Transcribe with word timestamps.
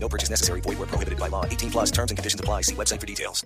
No 0.00 0.08
purchase 0.08 0.30
necessary. 0.30 0.60
Void 0.62 0.78
where 0.78 0.86
prohibited 0.86 1.18
by 1.18 1.28
law. 1.28 1.44
18 1.44 1.70
plus 1.70 1.90
terms 1.90 2.10
and 2.10 2.18
conditions 2.18 2.40
apply. 2.40 2.62
See 2.62 2.74
website 2.74 3.00
for 3.00 3.06
details. 3.06 3.44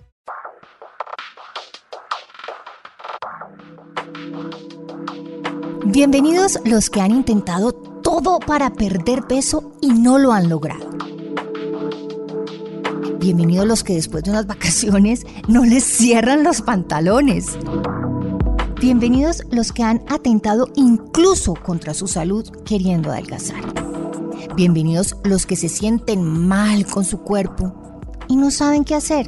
Bienvenidos 5.85 6.59
los 6.65 6.89
que 6.89 7.01
han 7.01 7.11
intentado 7.11 7.71
todo 7.73 8.39
para 8.39 8.71
perder 8.71 9.27
peso 9.27 9.73
y 9.81 9.89
no 9.89 10.17
lo 10.17 10.33
han 10.33 10.49
logrado. 10.49 10.89
Bienvenidos 13.19 13.67
los 13.67 13.83
que 13.83 13.93
después 13.93 14.23
de 14.23 14.31
unas 14.31 14.47
vacaciones 14.47 15.25
no 15.47 15.65
les 15.65 15.83
cierran 15.83 16.43
los 16.43 16.61
pantalones. 16.61 17.57
Bienvenidos 18.79 19.43
los 19.51 19.71
que 19.71 19.83
han 19.83 20.03
atentado 20.09 20.67
incluso 20.75 21.53
contra 21.53 21.93
su 21.93 22.07
salud 22.07 22.49
queriendo 22.65 23.11
adelgazar. 23.11 23.92
Bienvenidos 24.55 25.15
los 25.23 25.47
que 25.47 25.55
se 25.55 25.67
sienten 25.67 26.23
mal 26.23 26.85
con 26.85 27.05
su 27.05 27.21
cuerpo 27.21 27.73
y 28.27 28.35
no 28.35 28.51
saben 28.51 28.83
qué 28.83 28.93
hacer. 28.93 29.27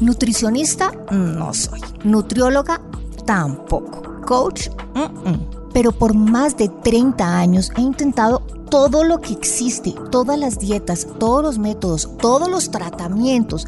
Nutricionista 0.00 0.90
no 1.12 1.54
soy. 1.54 1.80
Nutrióloga 2.02 2.80
tampoco. 3.24 4.02
Coach, 4.26 4.68
mm, 4.94 5.28
mm. 5.28 5.70
pero 5.72 5.92
por 5.92 6.14
más 6.14 6.56
de 6.56 6.68
30 6.68 7.38
años 7.38 7.70
he 7.76 7.82
intentado 7.82 8.40
todo 8.68 9.04
lo 9.04 9.20
que 9.20 9.32
existe, 9.32 9.94
todas 10.10 10.36
las 10.36 10.58
dietas, 10.58 11.06
todos 11.20 11.44
los 11.44 11.58
métodos, 11.58 12.10
todos 12.18 12.48
los 12.48 12.72
tratamientos 12.72 13.64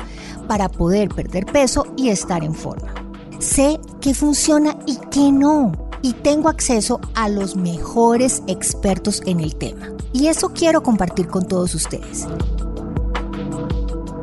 para 0.49 0.69
poder 0.69 1.09
perder 1.11 1.47
peso 1.47 1.87
y 1.97 2.09
estar 2.09 2.43
en 2.43 2.55
forma. 2.55 2.93
Sé 3.39 3.79
qué 4.01 4.13
funciona 4.13 4.77
y 4.87 4.97
qué 5.13 5.31
no. 5.31 5.88
Y 6.01 6.13
tengo 6.13 6.49
acceso 6.49 7.01
a 7.15 7.29
los 7.29 7.57
mejores 7.57 8.43
expertos 8.47 9.21
en 9.27 9.41
el 9.41 9.57
tema. 9.57 9.93
Y 10.13 10.29
eso 10.29 10.51
quiero 10.51 10.83
compartir 10.83 11.27
con 11.27 11.49
todos 11.49 11.75
ustedes. 11.75 12.27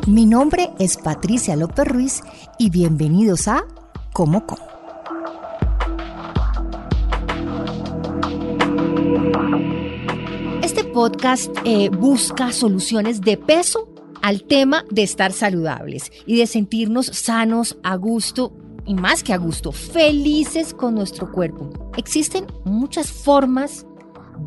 Mi 0.08 0.26
nombre 0.26 0.72
es 0.80 0.98
Patricia 0.98 1.56
López 1.56 1.88
Ruiz 1.88 2.24
y 2.58 2.70
bienvenidos 2.70 3.48
a 3.48 3.66
Como 4.14 4.46
Como. 4.46 4.64
Este 10.62 10.86
podcast 10.86 11.52
eh, 11.66 11.90
busca 11.90 12.54
soluciones 12.54 13.20
de 13.20 13.38
peso 13.38 13.90
al 14.22 14.44
tema 14.44 14.86
de 14.90 15.04
estar 15.04 15.34
saludables 15.34 16.12
y 16.26 16.38
de 16.38 16.48
sentirnos 16.48 17.08
sanos, 17.08 17.78
a 17.84 17.96
gusto 17.96 18.54
y 18.86 18.96
más 18.96 19.24
que 19.24 19.34
a 19.34 19.38
gusto, 19.38 19.72
felices 19.72 20.74
con 20.74 20.96
nuestro 20.96 21.32
cuerpo. 21.32 21.70
Existen 21.98 22.46
muchas 22.64 23.12
formas 23.12 23.86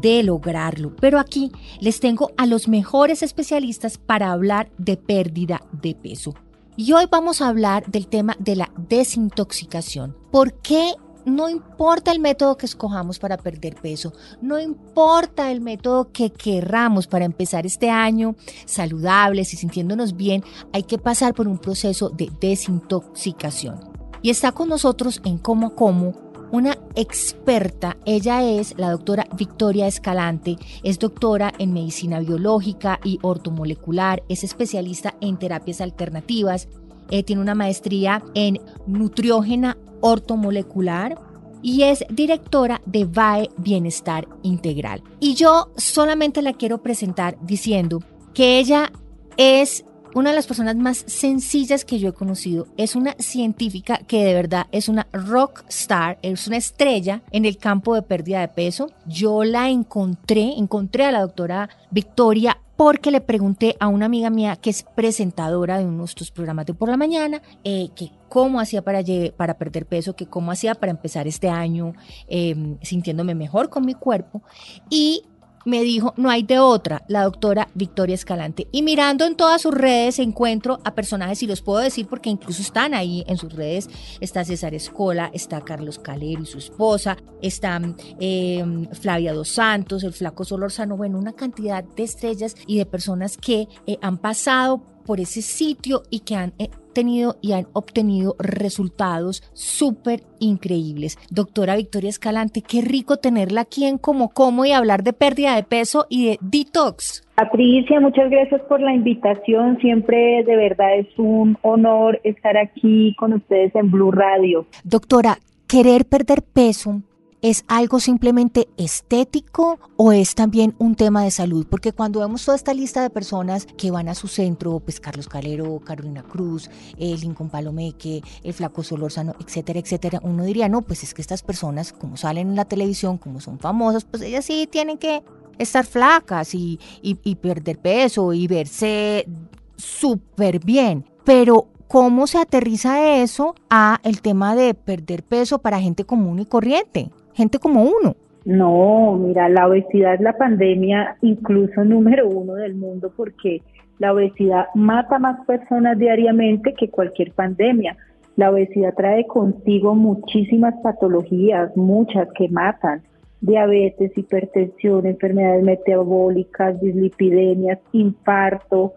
de 0.01 0.23
lograrlo, 0.23 0.95
pero 0.97 1.19
aquí 1.19 1.51
les 1.81 2.01
tengo 2.01 2.31
a 2.37 2.47
los 2.47 2.69
mejores 2.69 3.23
especialistas 3.23 3.99
para 3.99 4.31
hablar 4.33 4.71
de 4.79 4.97
pérdida 4.97 5.63
de 5.73 5.95
peso. 5.95 6.35
Y 6.77 6.93
hoy 6.93 7.07
vamos 7.11 7.43
a 7.43 7.49
hablar 7.49 7.87
del 7.87 8.07
tema 8.07 8.37
de 8.39 8.55
la 8.55 8.71
desintoxicación. 8.89 10.17
¿Por 10.31 10.53
qué 10.61 10.95
no 11.29 11.49
importa 11.49 12.11
el 12.13 12.21
método 12.21 12.57
que 12.57 12.67
escojamos 12.67 13.19
para 13.19 13.37
perder 13.37 13.75
peso, 13.77 14.13
no 14.41 14.59
importa 14.59 15.51
el 15.51 15.61
método 15.61 16.11
que 16.11 16.31
querramos 16.31 17.07
para 17.07 17.25
empezar 17.25 17.67
este 17.67 17.91
año 17.91 18.35
saludables 18.65 19.53
y 19.53 19.57
sintiéndonos 19.57 20.17
bien, 20.17 20.43
hay 20.73 20.85
que 20.85 20.99
pasar 20.99 21.35
por 21.35 21.49
un 21.49 21.59
proceso 21.59 22.09
de 22.09 22.31
desintoxicación. 22.41 23.88
Y 24.23 24.31
está 24.31 24.53
con 24.53 24.69
nosotros 24.69 25.21
en 25.25 25.39
Como 25.39 25.75
Como 25.75 26.15
una 26.51 26.79
experta. 26.95 27.97
Ella 28.05 28.43
es 28.43 28.75
la 28.79 28.91
doctora 28.91 29.27
Victoria 29.37 29.87
Escalante, 29.87 30.57
es 30.83 30.99
doctora 30.99 31.53
en 31.59 31.73
medicina 31.73 32.21
biológica 32.21 33.01
y 33.05 33.19
ortomolecular, 33.23 34.23
es 34.29 34.45
especialista 34.45 35.15
en 35.21 35.39
terapias 35.39 35.81
alternativas, 35.81 36.69
eh, 37.11 37.23
tiene 37.23 37.43
una 37.43 37.55
maestría 37.55 38.23
en 38.35 38.61
nutriógena 38.87 39.77
ortomolecular 40.01 41.19
y 41.63 41.83
es 41.83 42.05
directora 42.11 42.81
de 42.87 43.05
VAE 43.05 43.51
Bienestar 43.57 44.29
Integral. 44.43 45.03
Y 45.21 45.35
yo 45.35 45.71
solamente 45.77 46.43
la 46.43 46.53
quiero 46.53 46.83
presentar 46.83 47.37
diciendo 47.43 48.01
que 48.35 48.59
ella 48.59 48.93
es 49.37 49.85
una 50.15 50.31
de 50.31 50.37
las 50.37 50.47
personas 50.47 50.77
más 50.77 51.05
sencillas 51.07 51.85
que 51.85 51.99
yo 51.99 52.11
he 52.11 52.13
conocido. 52.13 52.67
Es 52.77 52.97
una 52.97 53.15
científica 53.19 53.99
que 54.07 54.25
de 54.25 54.35
verdad 54.35 54.67
es 54.73 54.89
una 54.89 55.07
rock 55.13 55.65
star, 55.69 56.19
es 56.23 56.47
una 56.47 56.57
estrella 56.57 57.23
en 57.31 57.45
el 57.45 57.59
campo 57.59 57.95
de 57.95 58.03
pérdida 58.03 58.41
de 58.41 58.49
peso. 58.49 58.91
Yo 59.07 59.45
la 59.45 59.69
encontré, 59.69 60.55
encontré 60.57 61.05
a 61.05 61.13
la 61.13 61.21
doctora 61.21 61.69
Victoria 61.91 62.59
porque 62.79 63.11
le 63.11 63.21
pregunté 63.21 63.77
a 63.81 63.89
una 63.89 64.07
amiga 64.07 64.31
mía 64.31 64.55
que 64.55 64.71
es 64.71 64.85
presentadora 64.85 65.79
de 65.79 65.85
uno 65.85 66.05
de 66.05 66.13
programas 66.33 66.65
de 66.65 66.75
por 66.75 66.89
la 66.89 66.97
mañana, 66.97 67.43
eh, 67.65 67.89
que 67.97 68.13
cómo 68.29 68.61
hacía 68.61 68.83
para, 68.83 69.03
para 69.37 69.59
perder 69.59 69.85
peso, 69.85 70.15
que 70.15 70.27
cómo 70.27 70.53
hacía 70.53 70.77
para 70.77 70.91
empezar 70.91 71.27
este 71.27 71.49
año 71.49 71.95
em, 72.29 72.79
sintiéndome 72.83 73.35
mejor 73.35 73.69
con 73.69 73.85
mi 73.85 73.95
cuerpo. 73.95 74.43
Y 74.89 75.25
me 75.69 75.83
dijo, 75.83 76.15
no 76.17 76.31
hay 76.31 76.43
de 76.43 76.59
otra, 76.59 77.05
la 77.09 77.25
doctora 77.25 77.69
Victoria 77.75 78.15
Escalante. 78.15 78.67
Y 78.73 78.83
mirando 78.83 79.25
en 79.25 79.37
todas 79.37 79.63
sus 79.63 79.75
redes 79.75 80.19
encuentro 80.19 80.81
a 80.85 80.95
personajes, 80.95 81.43
y 81.43 81.47
los 81.47 81.63
puedo 81.63 81.81
decir 81.81 82.07
porque 82.09 82.31
incluso 82.31 82.63
están 82.63 82.95
ahí 82.95 83.25
en 83.27 83.37
sus 83.37 83.53
redes, 83.53 83.89
está 84.21 84.45
César 84.45 84.75
Escola, 84.75 85.31
está 85.33 85.61
Carlos 85.61 85.99
Calero 85.99 86.43
y 86.43 86.47
su 86.47 86.59
esposa, 86.59 87.17
está 87.43 87.81
em, 88.19 88.89
Flavia 88.91 89.33
Dos 89.33 89.49
Santos, 89.51 90.03
el 90.05 90.13
flaco 90.13 90.45
Solorzano, 90.45 90.97
bueno, 90.97 91.19
una 91.19 91.33
cantidad 91.33 91.85
de 91.85 92.03
estrellas 92.03 92.57
y 92.67 92.79
de 92.79 92.87
personas 92.87 93.37
que 93.37 93.69
eh, 93.87 93.99
han 94.01 94.19
pasado 94.19 94.83
por 95.05 95.21
ese 95.21 95.41
sitio 95.41 96.03
y 96.11 96.21
que 96.21 96.35
han 96.35 96.53
eh, 96.59 96.69
tenido 96.99 97.37
y 97.41 97.53
han 97.53 97.69
obtenido 97.75 98.35
resultados 98.41 99.49
súper 99.53 100.23
increíbles. 100.41 101.17
Doctora 101.31 101.77
Victoria 101.77 102.11
Escalante, 102.11 102.61
qué 102.61 102.81
rico 102.81 103.19
tenerla 103.19 103.61
aquí 103.61 103.85
en 103.85 103.99
Como 103.99 104.31
Como 104.31 104.65
y 104.65 104.73
hablar 104.73 105.05
de 105.05 105.13
pérdida 105.13 105.55
de 105.55 105.63
peso 105.63 106.07
y 106.09 106.27
de 106.27 106.39
detox. 106.41 107.23
Patricia, 107.37 108.01
muchas 108.01 108.29
gracias 108.31 108.61
por 108.63 108.81
la 108.81 108.93
invitación. 108.93 109.79
Siempre 109.79 110.43
de 110.43 110.57
verdad 110.57 110.99
es 110.99 111.07
un 111.19 111.57
honor 111.63 112.21
estar 112.25 112.57
aquí 112.57 113.15
con 113.17 113.33
ustedes 113.33 113.73
en 113.77 113.93
Blue 113.93 114.11
Radio. 114.11 114.67
Doctora, 114.83 115.39
querer 115.69 116.05
perder 116.05 116.43
peso 116.43 117.01
¿Es 117.41 117.65
algo 117.69 118.01
simplemente 118.01 118.69
estético 118.77 119.79
o 119.97 120.11
es 120.11 120.35
también 120.35 120.75
un 120.79 120.97
tema 120.97 121.23
de 121.23 121.31
salud? 121.31 121.69
Porque 121.71 121.93
cuando 121.93 122.19
vemos 122.19 122.45
toda 122.45 122.57
esta 122.57 122.75
lista 122.75 123.01
de 123.01 123.11
personas 123.11 123.65
que 123.77 123.93
van 123.93 124.09
a 124.09 124.17
su 124.17 124.27
centro, 124.27 124.81
pues 124.81 124.99
Carlos 124.99 125.29
Calero, 125.29 125.79
Carolina 125.79 126.25
Cruz, 126.25 126.69
el 126.99 127.21
Lincoln 127.21 127.49
Palomeque, 127.49 128.23
el 128.43 128.53
Flaco 128.55 128.83
Solórzano, 128.83 129.37
etcétera, 129.39 129.79
etcétera, 129.79 130.19
uno 130.25 130.43
diría, 130.43 130.69
no, 130.69 130.83
pues 130.83 131.05
es 131.05 131.15
que 131.15 131.23
estas 131.23 131.45
personas, 131.45 131.93
como 131.93 132.17
salen 132.17 132.49
en 132.49 132.57
la 132.57 132.65
televisión, 132.65 133.19
como 133.19 133.41
son 133.41 133.61
famosas, 133.61 134.05
pues 134.05 134.25
ellas 134.25 134.45
sí 134.45 134.69
tienen 134.69 134.99
que 134.99 135.23
estar 135.59 135.87
flacas 135.87 136.57
y, 136.57 136.81
y 137.03 137.35
perder 137.37 137.79
peso 137.79 138.33
y 138.33 138.49
verse 138.49 139.29
súper 139.77 140.59
bien. 140.59 141.05
Pero 141.23 141.69
¿cómo 141.87 142.27
se 142.27 142.39
aterriza 142.39 143.23
eso 143.23 143.55
a 143.71 144.01
el 144.03 144.23
tema 144.23 144.57
de 144.57 144.75
perder 144.75 145.23
peso 145.23 145.61
para 145.61 145.81
gente 145.81 146.05
común 146.05 146.41
y 146.41 146.45
corriente? 146.45 147.13
Gente 147.39 147.59
como 147.59 147.85
uno. 147.85 148.17
No, 148.45 149.17
mira, 149.17 149.49
la 149.49 149.69
obesidad 149.69 150.15
es 150.15 150.21
la 150.21 150.37
pandemia 150.37 151.17
incluso 151.23 151.85
número 151.85 152.29
uno 152.29 152.55
del 152.55 152.75
mundo 152.75 153.13
porque 153.17 153.63
la 153.99 154.13
obesidad 154.13 154.67
mata 154.75 155.19
más 155.19 155.45
personas 155.47 155.99
diariamente 155.99 156.75
que 156.75 156.91
cualquier 156.91 157.33
pandemia. 157.33 157.97
La 158.37 158.51
obesidad 158.51 158.95
trae 158.97 159.27
consigo 159.27 159.95
muchísimas 159.95 160.75
patologías, 160.83 161.77
muchas 161.77 162.29
que 162.37 162.49
matan. 162.49 163.03
Diabetes, 163.41 164.17
hipertensión, 164.17 165.07
enfermedades 165.07 165.63
metabólicas, 165.63 166.81
dislipidemias, 166.81 167.79
infarto, 167.93 168.95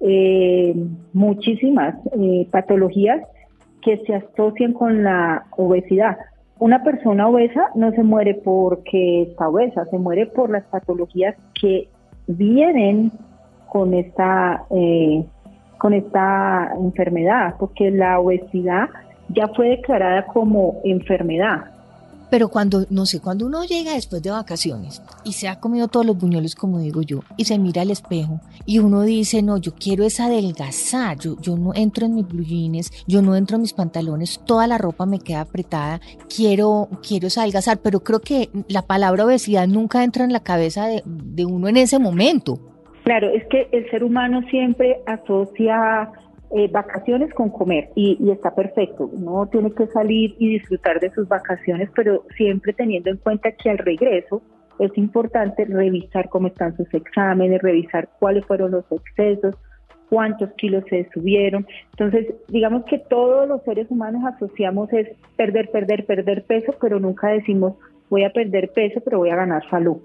eh, 0.00 0.74
muchísimas 1.12 1.94
eh, 2.18 2.46
patologías 2.50 3.20
que 3.82 3.98
se 4.06 4.14
asocian 4.14 4.72
con 4.72 5.04
la 5.04 5.46
obesidad. 5.56 6.16
Una 6.58 6.82
persona 6.84 7.28
obesa 7.28 7.70
no 7.74 7.90
se 7.92 8.02
muere 8.02 8.34
porque 8.34 9.22
está 9.22 9.48
obesa, 9.48 9.84
se 9.86 9.98
muere 9.98 10.26
por 10.26 10.50
las 10.50 10.64
patologías 10.64 11.34
que 11.60 11.88
vienen 12.26 13.10
con 13.68 13.92
esta, 13.92 14.64
eh, 14.70 15.24
con 15.78 15.94
esta 15.94 16.72
enfermedad, 16.78 17.56
porque 17.58 17.90
la 17.90 18.20
obesidad 18.20 18.88
ya 19.30 19.48
fue 19.48 19.70
declarada 19.70 20.26
como 20.26 20.80
enfermedad. 20.84 21.73
Pero 22.30 22.48
cuando, 22.48 22.86
no 22.90 23.06
sé, 23.06 23.20
cuando 23.20 23.46
uno 23.46 23.64
llega 23.64 23.94
después 23.94 24.22
de 24.22 24.30
vacaciones 24.30 25.02
y 25.24 25.32
se 25.32 25.48
ha 25.48 25.60
comido 25.60 25.88
todos 25.88 26.06
los 26.06 26.18
buñuelos, 26.18 26.54
como 26.54 26.78
digo 26.78 27.02
yo, 27.02 27.20
y 27.36 27.44
se 27.44 27.58
mira 27.58 27.82
al 27.82 27.90
espejo 27.90 28.40
y 28.66 28.78
uno 28.78 29.02
dice, 29.02 29.42
no, 29.42 29.58
yo 29.58 29.74
quiero 29.74 30.04
es 30.04 30.20
adelgazar, 30.20 31.18
yo, 31.18 31.36
yo 31.40 31.56
no 31.56 31.72
entro 31.74 32.06
en 32.06 32.14
mis 32.14 32.26
blue 32.26 32.44
jeans, 32.44 32.90
yo 33.06 33.22
no 33.22 33.36
entro 33.36 33.56
en 33.56 33.62
mis 33.62 33.72
pantalones, 33.72 34.40
toda 34.46 34.66
la 34.66 34.78
ropa 34.78 35.06
me 35.06 35.20
queda 35.20 35.42
apretada, 35.42 36.00
quiero, 36.34 36.88
quiero 37.06 37.28
es 37.28 37.38
adelgazar, 37.38 37.78
pero 37.78 38.00
creo 38.00 38.20
que 38.20 38.50
la 38.68 38.82
palabra 38.82 39.24
obesidad 39.24 39.66
nunca 39.66 40.02
entra 40.02 40.24
en 40.24 40.32
la 40.32 40.40
cabeza 40.40 40.86
de, 40.86 41.02
de 41.04 41.44
uno 41.44 41.68
en 41.68 41.76
ese 41.76 41.98
momento. 41.98 42.58
Claro, 43.04 43.28
es 43.28 43.44
que 43.48 43.68
el 43.72 43.88
ser 43.90 44.02
humano 44.02 44.40
siempre 44.50 45.00
asocia 45.06 46.10
eh, 46.50 46.68
vacaciones 46.68 47.32
con 47.34 47.50
comer 47.50 47.90
y, 47.94 48.30
está 48.30 48.54
perfecto. 48.54 49.10
Uno 49.12 49.46
tiene 49.46 49.72
que 49.72 49.86
salir 49.88 50.34
y 50.38 50.50
disfrutar 50.58 51.00
de 51.00 51.10
sus 51.10 51.26
vacaciones, 51.28 51.90
pero 51.94 52.24
siempre 52.36 52.72
teniendo 52.72 53.10
en 53.10 53.16
cuenta 53.16 53.52
que 53.52 53.70
al 53.70 53.78
regreso 53.78 54.42
es 54.78 54.96
importante 54.96 55.64
revisar 55.64 56.28
cómo 56.28 56.48
están 56.48 56.76
sus 56.76 56.92
exámenes, 56.92 57.62
revisar 57.62 58.08
cuáles 58.18 58.44
fueron 58.46 58.72
los 58.72 58.84
excesos, 58.90 59.56
cuántos 60.08 60.52
kilos 60.52 60.84
se 60.90 61.08
subieron. 61.12 61.66
Entonces, 61.92 62.34
digamos 62.48 62.84
que 62.84 62.98
todos 62.98 63.48
los 63.48 63.62
seres 63.62 63.90
humanos 63.90 64.22
asociamos 64.34 64.92
es 64.92 65.08
perder, 65.36 65.70
perder, 65.70 66.06
perder 66.06 66.44
peso, 66.44 66.74
pero 66.80 67.00
nunca 67.00 67.28
decimos 67.28 67.74
voy 68.10 68.24
a 68.24 68.30
perder 68.30 68.70
peso, 68.70 69.00
pero 69.04 69.18
voy 69.18 69.30
a 69.30 69.36
ganar 69.36 69.68
salud. 69.70 69.96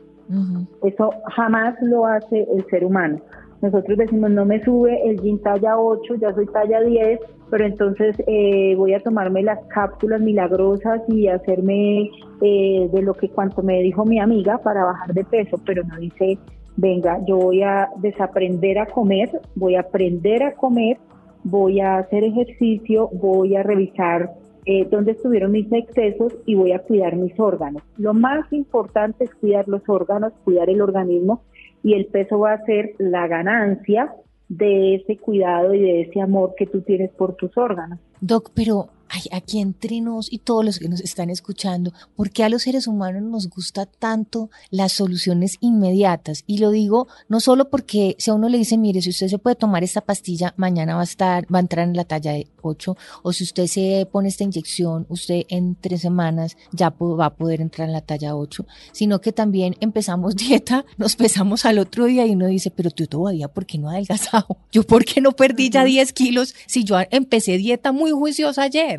Eso 0.84 1.12
jamás 1.36 1.76
lo 1.82 2.06
hace 2.06 2.48
el 2.56 2.66
ser 2.70 2.86
humano. 2.86 3.20
Nosotros 3.62 3.98
decimos, 3.98 4.32
no 4.32 4.46
me 4.46 4.64
sube 4.64 5.10
el 5.10 5.20
jean 5.22 5.40
talla 5.40 5.78
8, 5.78 6.16
ya 6.16 6.34
soy 6.34 6.46
talla 6.48 6.82
10, 6.82 7.20
pero 7.50 7.66
entonces 7.66 8.16
eh, 8.26 8.74
voy 8.78 8.94
a 8.94 9.02
tomarme 9.02 9.44
las 9.44 9.60
cápsulas 9.68 10.22
milagrosas 10.22 11.02
y 11.10 11.28
hacerme 11.28 12.10
eh, 12.42 12.90
de 12.92 13.02
lo 13.02 13.14
que 13.14 13.30
cuanto 13.30 13.62
me 13.62 13.82
dijo 13.82 14.06
mi 14.06 14.20
amiga 14.20 14.60
para 14.60 14.86
bajar 14.86 15.14
de 15.14 15.26
peso, 15.26 15.58
pero 15.66 15.84
no 15.84 15.98
dice, 15.98 16.38
venga, 16.78 17.20
yo 17.28 17.38
voy 17.38 17.62
a 17.64 17.90
desaprender 17.98 18.80
a 18.80 18.86
comer, 18.86 19.30
voy 19.56 19.76
a 19.76 19.82
aprender 19.82 20.44
a 20.44 20.54
comer, 20.54 20.98
voy 21.44 21.82
a 21.82 21.98
hacer 21.98 22.24
ejercicio, 22.24 23.10
voy 23.12 23.58
a 23.58 23.64
revisar 23.64 24.32
eh, 24.66 24.88
dónde 24.90 25.14
estuvieron 25.14 25.52
mis 25.52 25.72
excesos 25.72 26.34
y 26.46 26.56
voy 26.56 26.72
a 26.72 26.80
cuidar 26.80 27.16
mis 27.16 27.38
órganos. 27.40 27.82
Lo 27.98 28.14
más 28.14 28.52
importante 28.54 29.24
es 29.24 29.34
cuidar 29.36 29.68
los 29.68 29.82
órganos, 29.90 30.32
cuidar 30.46 30.70
el 30.70 30.82
organismo 30.82 31.42
y 31.84 31.94
el 31.94 32.06
peso 32.08 32.40
va 32.40 32.54
a 32.54 32.66
ser 32.66 32.94
la 32.98 33.28
ganancia 33.28 34.14
de 34.50 34.96
ese 34.96 35.18
cuidado 35.18 35.74
y 35.74 35.80
de 35.80 36.02
ese 36.02 36.22
amor 36.22 36.56
que 36.58 36.66
tú 36.66 36.82
tienes 36.82 37.12
por 37.12 37.36
tus 37.36 37.56
órganos. 37.58 38.00
Doc, 38.20 38.52
pero 38.54 38.90
aquí 39.32 39.60
entre 39.60 40.02
nos 40.02 40.32
y 40.32 40.40
todos 40.40 40.64
los 40.64 40.80
que 40.80 40.90
nos 40.90 41.02
están 41.02 41.30
escuchando, 41.30 41.94
¿por 42.16 42.32
qué 42.32 42.44
a 42.44 42.50
los 42.50 42.64
seres 42.64 42.88
humanos 42.88 43.24
nos 43.24 43.50
gusta 43.50 43.86
tanto 43.86 44.50
las 44.70 44.94
soluciones 44.94 45.58
inmediatas? 45.60 46.44
Y 46.48 46.60
lo 46.60 46.72
digo 46.72 47.08
no 47.28 47.40
solo 47.40 47.70
porque 47.70 48.16
si 48.20 48.32
a 48.32 48.34
uno 48.34 48.50
le 48.50 48.58
dice, 48.58 48.78
mire, 48.78 49.02
si 49.02 49.10
usted 49.10 49.28
se 49.28 49.40
puede 49.40 49.56
tomar 49.56 49.84
esta 49.84 50.02
pastilla, 50.02 50.54
mañana 50.58 50.96
va 50.96 51.02
a 51.02 51.06
estar, 51.06 51.46
va 51.54 51.60
a 51.60 51.62
entrar 51.62 51.88
en 51.88 51.96
la 51.96 52.06
talla 52.06 52.34
de 52.34 52.48
8, 52.62 52.98
o 53.24 53.34
si 53.34 53.44
usted 53.44 53.68
se 53.68 54.08
pone 54.12 54.30
esta 54.30 54.44
inyección, 54.44 55.06
usted 55.10 55.44
en 55.50 55.76
tres 55.76 56.02
semanas 56.02 56.58
ya 56.72 56.90
va 56.90 57.26
a 57.26 57.36
poder 57.36 57.62
entrar 57.62 57.88
en 57.88 57.94
la 57.94 58.02
talla 58.02 58.36
8, 58.36 58.66
sino 58.92 59.22
que 59.22 59.32
también 59.32 59.76
empezamos 59.80 60.36
dieta, 60.36 60.86
nos 60.98 61.16
pesamos 61.16 61.66
al 61.66 61.80
otro 61.80 62.06
día 62.06 62.26
y 62.26 62.32
uno 62.32 62.48
dice, 62.48 62.72
pero 62.72 62.92
tú 62.92 63.08
todavía, 63.08 63.48
¿por 63.48 63.66
qué 63.66 63.78
no 63.78 63.90
adelgazado? 63.90 64.58
Yo, 64.72 64.84
¿por 64.84 65.06
qué 65.06 65.22
no 65.22 65.32
perdí 65.32 65.70
ya 65.70 65.84
10 65.84 66.14
kilos 66.14 66.54
si 66.68 66.84
yo 66.84 66.98
empecé 67.12 67.58
dieta 67.58 67.92
muy 67.92 68.12
juiciosa 68.12 68.64
ayer? 68.64 68.99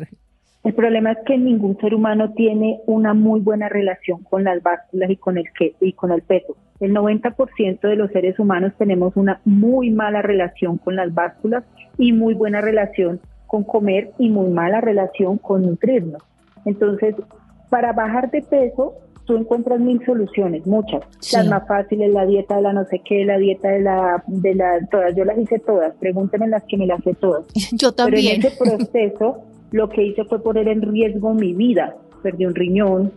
El 0.63 0.73
problema 0.73 1.13
es 1.13 1.17
que 1.25 1.37
ningún 1.37 1.77
ser 1.79 1.95
humano 1.95 2.33
tiene 2.33 2.81
una 2.85 3.13
muy 3.13 3.39
buena 3.39 3.67
relación 3.67 4.23
con 4.23 4.43
las 4.43 4.61
básculas 4.61 5.09
y 5.09 5.15
con 5.15 5.37
el 5.37 5.45
que, 5.57 5.75
y 5.81 5.93
con 5.93 6.11
el 6.11 6.21
peso. 6.21 6.55
El 6.79 6.93
90% 6.93 7.79
de 7.81 7.95
los 7.95 8.11
seres 8.11 8.37
humanos 8.37 8.73
tenemos 8.77 9.15
una 9.15 9.41
muy 9.43 9.89
mala 9.89 10.21
relación 10.21 10.77
con 10.77 10.95
las 10.95 11.13
básculas 11.13 11.63
y 11.97 12.13
muy 12.13 12.35
buena 12.35 12.61
relación 12.61 13.19
con 13.47 13.63
comer 13.63 14.11
y 14.19 14.29
muy 14.29 14.49
mala 14.49 14.81
relación 14.81 15.37
con 15.37 15.63
nutrirnos. 15.63 16.21
Entonces, 16.65 17.15
para 17.69 17.91
bajar 17.93 18.29
de 18.29 18.43
peso, 18.43 18.93
tú 19.25 19.37
encuentras 19.37 19.79
mil 19.79 20.03
soluciones, 20.05 20.65
muchas. 20.67 21.01
Las 21.33 21.47
más 21.47 21.67
fáciles, 21.67 22.13
la 22.13 22.25
dieta 22.25 22.57
de 22.57 22.61
la 22.61 22.73
no 22.73 22.85
sé 22.85 23.01
qué, 23.03 23.25
la 23.25 23.37
dieta 23.37 23.69
de 23.69 23.81
la, 23.81 24.23
de 24.27 24.55
la, 24.55 24.79
todas, 24.91 25.15
yo 25.15 25.25
las 25.25 25.37
hice 25.37 25.59
todas, 25.59 25.95
pregúntenme 25.95 26.47
las 26.47 26.63
que 26.63 26.77
me 26.77 26.85
las 26.85 27.03
sé 27.03 27.13
todas. 27.15 27.45
Yo 27.71 27.91
también. 27.91 28.41
Pero 28.41 28.47
en 28.47 28.53
ese 28.53 28.77
proceso 28.77 29.43
lo 29.71 29.89
que 29.89 30.03
hice 30.03 30.25
fue 30.25 30.43
poner 30.43 30.67
en 30.67 30.81
riesgo 30.81 31.33
mi 31.33 31.53
vida. 31.53 31.95
Perdí 32.23 32.45
un 32.45 32.55
riñón, 32.55 33.11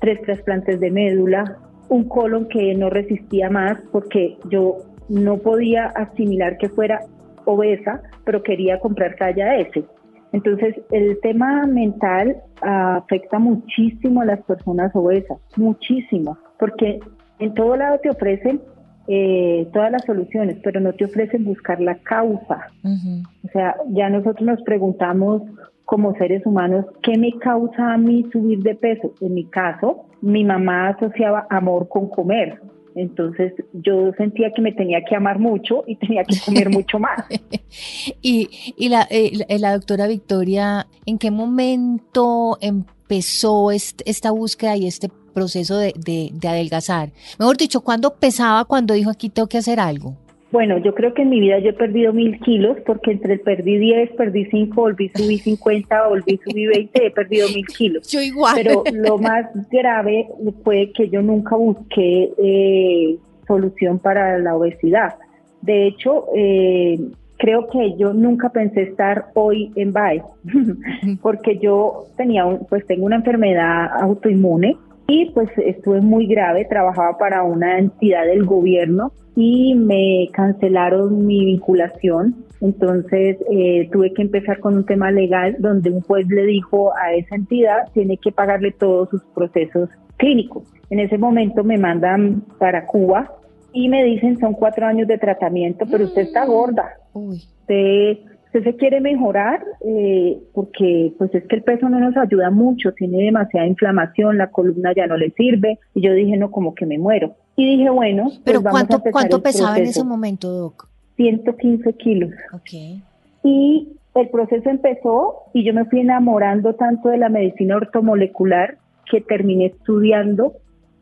tres 0.00 0.20
trasplantes 0.22 0.80
de 0.80 0.90
médula, 0.90 1.58
un 1.88 2.08
colon 2.08 2.48
que 2.48 2.74
no 2.74 2.90
resistía 2.90 3.50
más 3.50 3.78
porque 3.92 4.36
yo 4.50 4.78
no 5.08 5.38
podía 5.38 5.86
asimilar 5.86 6.58
que 6.58 6.68
fuera 6.68 7.00
obesa, 7.44 8.02
pero 8.24 8.42
quería 8.42 8.78
comprar 8.80 9.16
talla 9.16 9.56
S. 9.56 9.84
Entonces, 10.32 10.74
el 10.90 11.18
tema 11.20 11.66
mental 11.66 12.36
afecta 12.60 13.38
muchísimo 13.38 14.20
a 14.20 14.26
las 14.26 14.42
personas 14.42 14.94
obesas, 14.94 15.38
muchísimo, 15.56 16.36
porque 16.58 17.00
en 17.38 17.54
todo 17.54 17.76
lado 17.76 17.98
te 18.02 18.10
ofrecen 18.10 18.60
eh, 19.06 19.66
todas 19.72 19.90
las 19.90 20.04
soluciones, 20.04 20.58
pero 20.62 20.80
no 20.80 20.92
te 20.92 21.06
ofrecen 21.06 21.44
buscar 21.44 21.80
la 21.80 21.94
causa. 21.94 22.66
O 22.84 23.48
sea, 23.52 23.74
ya 23.88 24.10
nosotros 24.10 24.46
nos 24.46 24.62
preguntamos 24.62 25.42
como 25.88 26.14
seres 26.16 26.44
humanos, 26.44 26.84
¿qué 27.02 27.16
me 27.16 27.32
causa 27.38 27.94
a 27.94 27.96
mí 27.96 28.26
subir 28.30 28.58
de 28.58 28.74
peso? 28.74 29.14
En 29.22 29.32
mi 29.32 29.46
caso, 29.46 30.04
mi 30.20 30.44
mamá 30.44 30.90
asociaba 30.90 31.46
amor 31.48 31.88
con 31.88 32.10
comer. 32.10 32.60
Entonces 32.94 33.54
yo 33.72 34.12
sentía 34.18 34.52
que 34.54 34.60
me 34.60 34.72
tenía 34.72 34.98
que 35.08 35.16
amar 35.16 35.38
mucho 35.38 35.84
y 35.86 35.96
tenía 35.96 36.24
que 36.24 36.36
comer 36.44 36.68
mucho 36.68 36.98
más. 36.98 37.24
y 38.20 38.50
y 38.76 38.90
la, 38.90 39.08
eh, 39.10 39.32
la, 39.58 39.72
doctora 39.72 40.06
Victoria, 40.06 40.86
¿en 41.06 41.16
qué 41.16 41.30
momento 41.30 42.58
empezó 42.60 43.70
esta 43.70 44.30
búsqueda 44.30 44.76
y 44.76 44.86
este 44.86 45.08
proceso 45.32 45.78
de, 45.78 45.94
de 45.96 46.48
adelgazar? 46.48 47.12
Mejor 47.38 47.56
dicho, 47.56 47.80
¿cuándo 47.80 48.16
pesaba 48.16 48.66
cuando 48.66 48.92
dijo 48.92 49.08
aquí 49.08 49.30
tengo 49.30 49.48
que 49.48 49.56
hacer 49.56 49.80
algo? 49.80 50.16
Bueno, 50.50 50.78
yo 50.78 50.94
creo 50.94 51.12
que 51.12 51.22
en 51.22 51.28
mi 51.28 51.40
vida 51.40 51.58
yo 51.58 51.70
he 51.70 51.74
perdido 51.74 52.12
mil 52.14 52.40
kilos 52.40 52.78
porque 52.86 53.10
entre 53.10 53.34
el 53.34 53.40
perdí 53.40 53.76
10, 53.76 54.12
perdí 54.12 54.46
5, 54.46 54.74
volví 54.74 55.10
subí 55.10 55.38
50, 55.38 56.08
volví 56.08 56.40
subí 56.42 56.66
20, 56.66 57.06
he 57.06 57.10
perdido 57.10 57.48
mil 57.48 57.66
kilos. 57.66 58.10
Yo 58.10 58.20
igual. 58.20 58.54
Pero 58.56 58.82
lo 58.92 59.18
más 59.18 59.46
grave 59.70 60.26
fue 60.64 60.90
que 60.94 61.10
yo 61.10 61.20
nunca 61.20 61.54
busqué 61.54 62.32
eh, 62.38 63.18
solución 63.46 63.98
para 63.98 64.38
la 64.38 64.56
obesidad. 64.56 65.16
De 65.60 65.86
hecho, 65.86 66.26
eh, 66.34 66.98
creo 67.36 67.68
que 67.68 67.96
yo 67.98 68.14
nunca 68.14 68.48
pensé 68.48 68.82
estar 68.82 69.26
hoy 69.34 69.70
en 69.76 69.92
BAE 69.92 70.22
porque 71.22 71.58
yo 71.58 72.06
tenía, 72.16 72.46
un, 72.46 72.66
pues 72.66 72.86
tengo 72.86 73.04
una 73.04 73.16
enfermedad 73.16 73.90
autoinmune 74.00 74.78
y 75.10 75.30
pues 75.30 75.48
estuve 75.56 76.02
muy 76.02 76.26
grave, 76.26 76.66
trabajaba 76.66 77.16
para 77.16 77.42
una 77.42 77.78
entidad 77.78 78.26
del 78.26 78.44
gobierno 78.44 79.10
y 79.34 79.74
me 79.74 80.28
cancelaron 80.32 81.26
mi 81.26 81.46
vinculación. 81.46 82.44
Entonces 82.60 83.38
eh, 83.50 83.88
tuve 83.90 84.12
que 84.12 84.22
empezar 84.22 84.60
con 84.60 84.76
un 84.76 84.84
tema 84.84 85.10
legal 85.10 85.56
donde 85.60 85.90
un 85.90 86.02
juez 86.02 86.26
le 86.28 86.44
dijo 86.44 86.92
a 86.94 87.14
esa 87.14 87.36
entidad 87.36 87.88
tiene 87.94 88.18
que 88.18 88.32
pagarle 88.32 88.70
todos 88.72 89.08
sus 89.08 89.24
procesos 89.34 89.88
clínicos. 90.18 90.64
En 90.90 91.00
ese 91.00 91.16
momento 91.16 91.64
me 91.64 91.78
mandan 91.78 92.42
para 92.58 92.84
Cuba 92.86 93.32
y 93.72 93.88
me 93.88 94.04
dicen 94.04 94.38
son 94.38 94.52
cuatro 94.52 94.86
años 94.86 95.08
de 95.08 95.16
tratamiento, 95.16 95.86
pero 95.90 96.04
usted 96.04 96.22
está 96.22 96.44
gorda. 96.44 96.96
Usted 97.14 98.18
usted 98.48 98.64
se 98.64 98.76
quiere 98.76 99.00
mejorar 99.00 99.62
eh, 99.84 100.38
porque 100.54 101.12
pues 101.18 101.34
es 101.34 101.44
que 101.46 101.56
el 101.56 101.62
peso 101.62 101.88
no 101.88 102.00
nos 102.00 102.16
ayuda 102.16 102.50
mucho, 102.50 102.92
tiene 102.92 103.24
demasiada 103.24 103.66
inflamación, 103.66 104.38
la 104.38 104.50
columna 104.50 104.92
ya 104.96 105.06
no 105.06 105.16
le 105.16 105.30
sirve 105.30 105.78
y 105.94 106.02
yo 106.02 106.12
dije 106.12 106.36
no 106.36 106.50
como 106.50 106.74
que 106.74 106.86
me 106.86 106.98
muero. 106.98 107.34
Y 107.56 107.76
dije 107.76 107.90
bueno 107.90 108.24
pues 108.24 108.40
pero 108.44 108.62
cuánto 108.62 109.02
cuánto 109.12 109.42
pesaba 109.42 109.78
en 109.78 109.84
ese 109.84 110.04
momento 110.04 110.50
doc 110.50 110.88
115 111.16 111.92
kilos. 111.94 112.30
Okay. 112.52 113.02
y 113.42 113.88
el 114.14 114.28
proceso 114.30 114.68
empezó 114.70 115.44
y 115.52 115.64
yo 115.64 115.74
me 115.74 115.84
fui 115.84 116.00
enamorando 116.00 116.74
tanto 116.74 117.10
de 117.10 117.18
la 117.18 117.28
medicina 117.28 117.76
ortomolecular 117.76 118.78
que 119.10 119.20
terminé 119.20 119.66
estudiando 119.66 120.54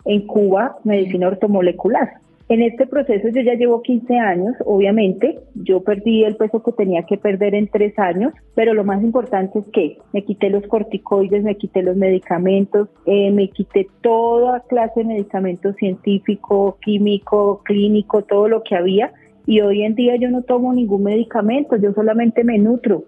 en 0.05 0.27
Cuba 0.27 0.79
medicina 0.85 1.29
ortomolecular 1.29 2.26
en 2.49 2.63
este 2.63 2.87
proceso 2.87 3.29
yo 3.29 3.43
ya 3.43 3.55
llevo 3.55 3.83
15 3.83 4.19
años, 4.19 4.55
obviamente, 4.65 5.41
yo 5.55 5.83
perdí 5.83 6.25
el 6.25 6.37
peso 6.37 6.63
que 6.63 6.73
tenía 6.73 7.03
que 7.03 7.17
perder 7.17 7.55
en 7.55 7.69
tres 7.69 7.99
años, 7.99 8.33
pero 8.55 8.73
lo 8.73 8.85
más 8.85 9.03
importante 9.03 9.59
es 9.59 9.69
que 9.69 9.99
me 10.13 10.25
quité 10.25 10.51
los 10.51 10.67
corticoides, 10.67 11.43
me 11.43 11.57
quité 11.57 11.83
los 11.83 11.97
medicamentos, 11.97 12.89
eh, 13.07 13.33
me 13.33 13.49
quité 13.49 13.89
toda 14.01 14.61
clase 14.61 15.01
de 15.01 15.07
medicamentos 15.07 15.75
científico, 15.77 16.79
químico, 16.81 17.63
clínico, 17.65 18.23
todo 18.23 18.49
lo 18.49 18.63
que 18.63 18.77
había 18.77 19.13
y 19.47 19.61
hoy 19.61 19.85
en 19.85 19.95
día 19.95 20.17
yo 20.17 20.29
no 20.31 20.43
tomo 20.43 20.73
ningún 20.73 21.05
medicamento, 21.05 21.77
yo 21.77 21.93
solamente 21.93 22.43
me 22.43 22.59
nutro. 22.59 23.05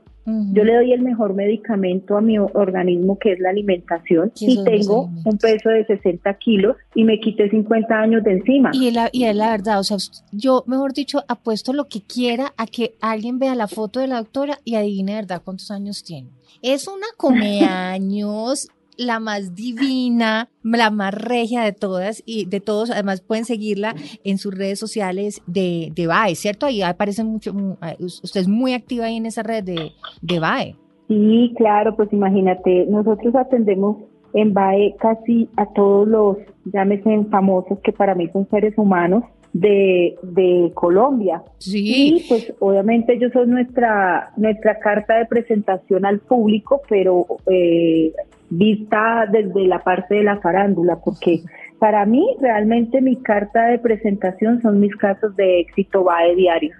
Yo 0.52 0.64
le 0.64 0.74
doy 0.74 0.92
el 0.92 1.02
mejor 1.02 1.34
medicamento 1.34 2.16
a 2.16 2.20
mi 2.20 2.38
organismo, 2.38 3.18
que 3.18 3.32
es 3.32 3.40
la 3.40 3.50
alimentación, 3.50 4.30
y 4.40 4.62
tengo 4.62 5.10
un 5.24 5.38
peso 5.38 5.70
de 5.70 5.86
60 5.86 6.34
kilos 6.34 6.76
y 6.94 7.04
me 7.04 7.18
quité 7.18 7.48
50 7.48 7.94
años 7.94 8.22
de 8.24 8.32
encima. 8.32 8.70
Y 8.74 8.88
es, 8.88 8.94
la, 8.94 9.08
y 9.12 9.24
es 9.24 9.34
la 9.34 9.50
verdad, 9.50 9.80
o 9.80 9.84
sea, 9.84 9.96
yo, 10.32 10.64
mejor 10.66 10.92
dicho, 10.92 11.24
apuesto 11.28 11.72
lo 11.72 11.88
que 11.88 12.02
quiera 12.02 12.52
a 12.56 12.66
que 12.66 12.94
alguien 13.00 13.38
vea 13.38 13.54
la 13.54 13.68
foto 13.68 14.00
de 14.00 14.06
la 14.06 14.18
doctora 14.18 14.58
y 14.64 14.74
adivine, 14.74 15.14
¿verdad?, 15.14 15.42
cuántos 15.44 15.70
años 15.70 16.04
tiene. 16.04 16.28
Es 16.62 16.88
una 16.88 17.06
come 17.16 17.64
años 17.68 18.68
la 18.98 19.20
más 19.20 19.54
divina, 19.54 20.50
la 20.62 20.90
más 20.90 21.14
regia 21.14 21.62
de 21.62 21.72
todas 21.72 22.22
y 22.26 22.44
de 22.44 22.60
todos. 22.60 22.90
Además, 22.90 23.22
pueden 23.22 23.46
seguirla 23.46 23.94
en 24.24 24.36
sus 24.36 24.54
redes 24.54 24.78
sociales 24.78 25.40
de, 25.46 25.90
de 25.94 26.06
BAE, 26.06 26.34
¿cierto? 26.34 26.66
Ahí 26.66 26.82
aparece 26.82 27.24
mucho. 27.24 27.54
Usted 27.98 28.40
es 28.40 28.48
muy 28.48 28.74
activa 28.74 29.06
ahí 29.06 29.16
en 29.16 29.26
esa 29.26 29.42
red 29.42 29.64
de, 29.64 29.92
de 30.20 30.40
BAE. 30.40 30.74
Sí, 31.06 31.54
claro, 31.56 31.96
pues 31.96 32.12
imagínate, 32.12 32.84
nosotros 32.86 33.34
atendemos 33.34 33.96
en 34.34 34.52
BAE 34.52 34.96
casi 35.00 35.48
a 35.56 35.64
todos 35.72 36.06
los, 36.06 36.36
llámese 36.66 37.24
famosos, 37.30 37.78
que 37.82 37.92
para 37.92 38.14
mí 38.14 38.28
son 38.32 38.46
seres 38.50 38.74
humanos, 38.76 39.24
de, 39.52 40.16
de 40.22 40.70
Colombia. 40.74 41.42
Sí. 41.58 42.16
Y 42.16 42.28
pues 42.28 42.54
obviamente 42.60 43.14
ellos 43.14 43.32
son 43.32 43.50
nuestra, 43.50 44.32
nuestra 44.36 44.78
carta 44.78 45.16
de 45.16 45.26
presentación 45.26 46.04
al 46.04 46.20
público, 46.20 46.82
pero 46.88 47.26
eh, 47.50 48.12
vista 48.50 49.26
desde 49.30 49.66
la 49.66 49.82
parte 49.82 50.16
de 50.16 50.24
la 50.24 50.40
farándula, 50.40 50.96
porque 51.04 51.42
para 51.78 52.04
mí 52.06 52.24
realmente 52.40 53.00
mi 53.00 53.16
carta 53.16 53.66
de 53.66 53.78
presentación 53.78 54.60
son 54.62 54.80
mis 54.80 54.94
casos 54.96 55.34
de 55.36 55.60
éxito 55.60 56.04
va 56.04 56.22
de 56.22 56.34
diario. 56.34 56.74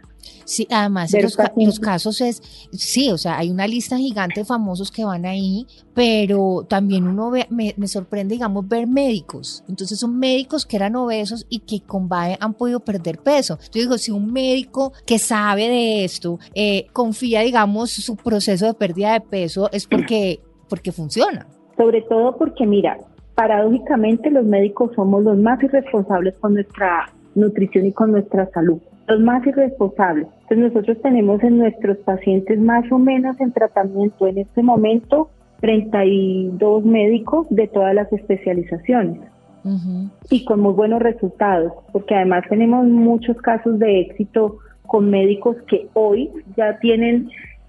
Sí, 0.44 0.66
además 0.70 1.12
los, 1.12 1.36
los, 1.56 1.78
casos 1.78 2.20
es, 2.22 2.42
sí, 2.72 3.10
o 3.10 3.18
sea, 3.18 3.38
hay 3.38 3.50
una 3.50 3.66
lista 3.66 3.98
gigante 3.98 4.40
de 4.40 4.44
famosos 4.46 4.90
que 4.90 5.04
van 5.04 5.26
ahí, 5.26 5.66
pero 5.94 6.66
también 6.68 7.06
uno 7.06 7.30
ve, 7.30 7.46
me, 7.50 7.74
sorprende, 7.86 8.34
digamos, 8.34 8.66
ver 8.66 8.86
médicos. 8.86 9.62
Entonces 9.68 9.98
son 9.98 10.18
médicos 10.18 10.64
que 10.64 10.76
eran 10.76 10.96
obesos 10.96 11.46
y 11.50 11.60
que 11.60 11.82
con 11.82 12.08
BAE 12.08 12.38
han 12.40 12.54
podido 12.54 12.80
perder 12.80 13.18
peso. 13.18 13.58
Yo 13.72 13.82
digo, 13.82 13.98
si 13.98 14.10
un 14.10 14.32
médico 14.32 14.92
que 15.06 15.18
sabe 15.18 15.68
de 15.68 16.04
esto 16.04 16.38
eh, 16.54 16.86
confía, 16.92 17.40
digamos, 17.40 17.90
su 17.90 18.16
proceso 18.16 18.66
de 18.66 18.74
pérdida 18.74 19.12
de 19.12 19.20
peso 19.20 19.68
es 19.70 19.86
porque, 19.86 20.40
porque 20.68 20.92
funciona 20.92 21.46
sobre 21.78 22.02
todo 22.02 22.36
porque 22.36 22.66
mira, 22.66 22.98
paradójicamente 23.34 24.30
los 24.30 24.44
médicos 24.44 24.90
somos 24.96 25.22
los 25.22 25.38
más 25.38 25.62
irresponsables 25.62 26.34
con 26.40 26.54
nuestra 26.54 27.06
nutrición 27.36 27.86
y 27.86 27.92
con 27.92 28.10
nuestra 28.10 28.50
salud, 28.50 28.80
los 29.06 29.20
más 29.20 29.46
irresponsables. 29.46 30.26
Entonces 30.42 30.74
nosotros 30.74 31.00
tenemos 31.02 31.42
en 31.44 31.58
nuestros 31.58 31.96
pacientes 31.98 32.58
más 32.58 32.90
o 32.90 32.98
menos 32.98 33.40
en 33.40 33.52
tratamiento 33.52 34.26
en 34.26 34.38
este 34.38 34.62
momento 34.62 35.30
32 35.60 36.84
médicos 36.84 37.46
de 37.50 37.68
todas 37.68 37.94
las 37.94 38.12
especializaciones. 38.12 39.20
Y 40.30 40.46
con 40.46 40.60
muy 40.60 40.72
buenos 40.72 41.02
resultados, 41.02 41.72
porque 41.92 42.14
además 42.14 42.42
tenemos 42.48 42.86
muchos 42.86 43.36
casos 43.36 43.78
de 43.78 44.00
éxito 44.00 44.56
con 44.86 45.10
médicos 45.10 45.56
que 45.68 45.88
hoy 45.92 46.30
ya 46.56 46.78
tienen 46.78 47.28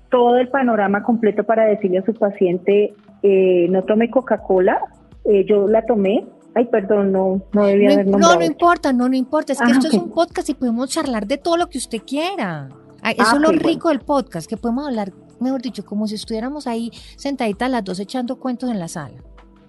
todo 0.09 0.37
el 0.37 0.47
panorama 0.47 1.03
completo 1.03 1.43
para 1.43 1.65
decirle 1.65 1.97
a 1.97 2.05
su 2.05 2.13
paciente 2.13 2.93
eh, 3.23 3.67
no 3.69 3.83
tome 3.83 4.09
Coca-Cola, 4.09 4.81
eh, 5.25 5.45
yo 5.47 5.67
la 5.67 5.85
tomé. 5.85 6.25
Ay, 6.55 6.65
perdón, 6.65 7.11
no, 7.11 7.41
no 7.53 7.65
debía 7.65 7.93
haber 7.93 8.07
nombrado. 8.07 8.33
No, 8.33 8.39
no 8.39 8.45
importa, 8.45 8.91
no, 8.91 9.07
no 9.07 9.15
importa. 9.15 9.53
Es 9.53 9.59
que 9.59 9.71
esto 9.71 9.87
es 9.87 9.93
un 9.93 10.11
podcast 10.11 10.49
y 10.49 10.55
podemos 10.55 10.89
charlar 10.89 11.27
de 11.27 11.37
todo 11.37 11.57
lo 11.57 11.67
que 11.67 11.77
usted 11.77 11.99
quiera. 12.05 12.69
Eso 13.03 13.21
es 13.21 13.33
ah, 13.33 13.39
lo 13.39 13.51
rico 13.51 13.89
del 13.89 13.99
podcast, 13.99 14.49
que 14.49 14.57
podemos 14.57 14.87
hablar, 14.87 15.11
mejor 15.39 15.61
dicho, 15.61 15.85
como 15.85 16.07
si 16.07 16.15
estuviéramos 16.15 16.67
ahí 16.67 16.89
sentaditas 17.15 17.69
las 17.69 17.83
dos 17.83 17.99
echando 17.99 18.37
cuentos 18.37 18.69
en 18.69 18.79
la 18.79 18.87
sala. 18.87 19.15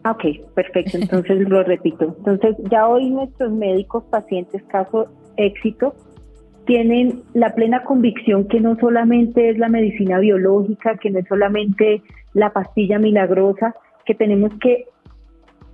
Ah, 0.02 0.12
ok, 0.12 0.52
perfecto. 0.54 0.96
Entonces 0.96 1.48
lo 1.48 1.62
repito. 1.64 2.16
Entonces 2.18 2.56
ya 2.70 2.88
hoy 2.88 3.10
nuestros 3.10 3.52
médicos, 3.52 4.04
pacientes, 4.10 4.62
caso 4.64 5.08
éxito, 5.36 5.94
tienen 6.66 7.22
la 7.34 7.54
plena 7.54 7.82
convicción 7.84 8.46
que 8.48 8.60
no 8.60 8.76
solamente 8.78 9.50
es 9.50 9.58
la 9.58 9.68
medicina 9.68 10.18
biológica, 10.18 10.96
que 10.98 11.10
no 11.10 11.18
es 11.18 11.28
solamente 11.28 12.02
la 12.34 12.52
pastilla 12.52 12.98
milagrosa, 12.98 13.74
que 14.04 14.14
tenemos 14.14 14.52
que 14.60 14.86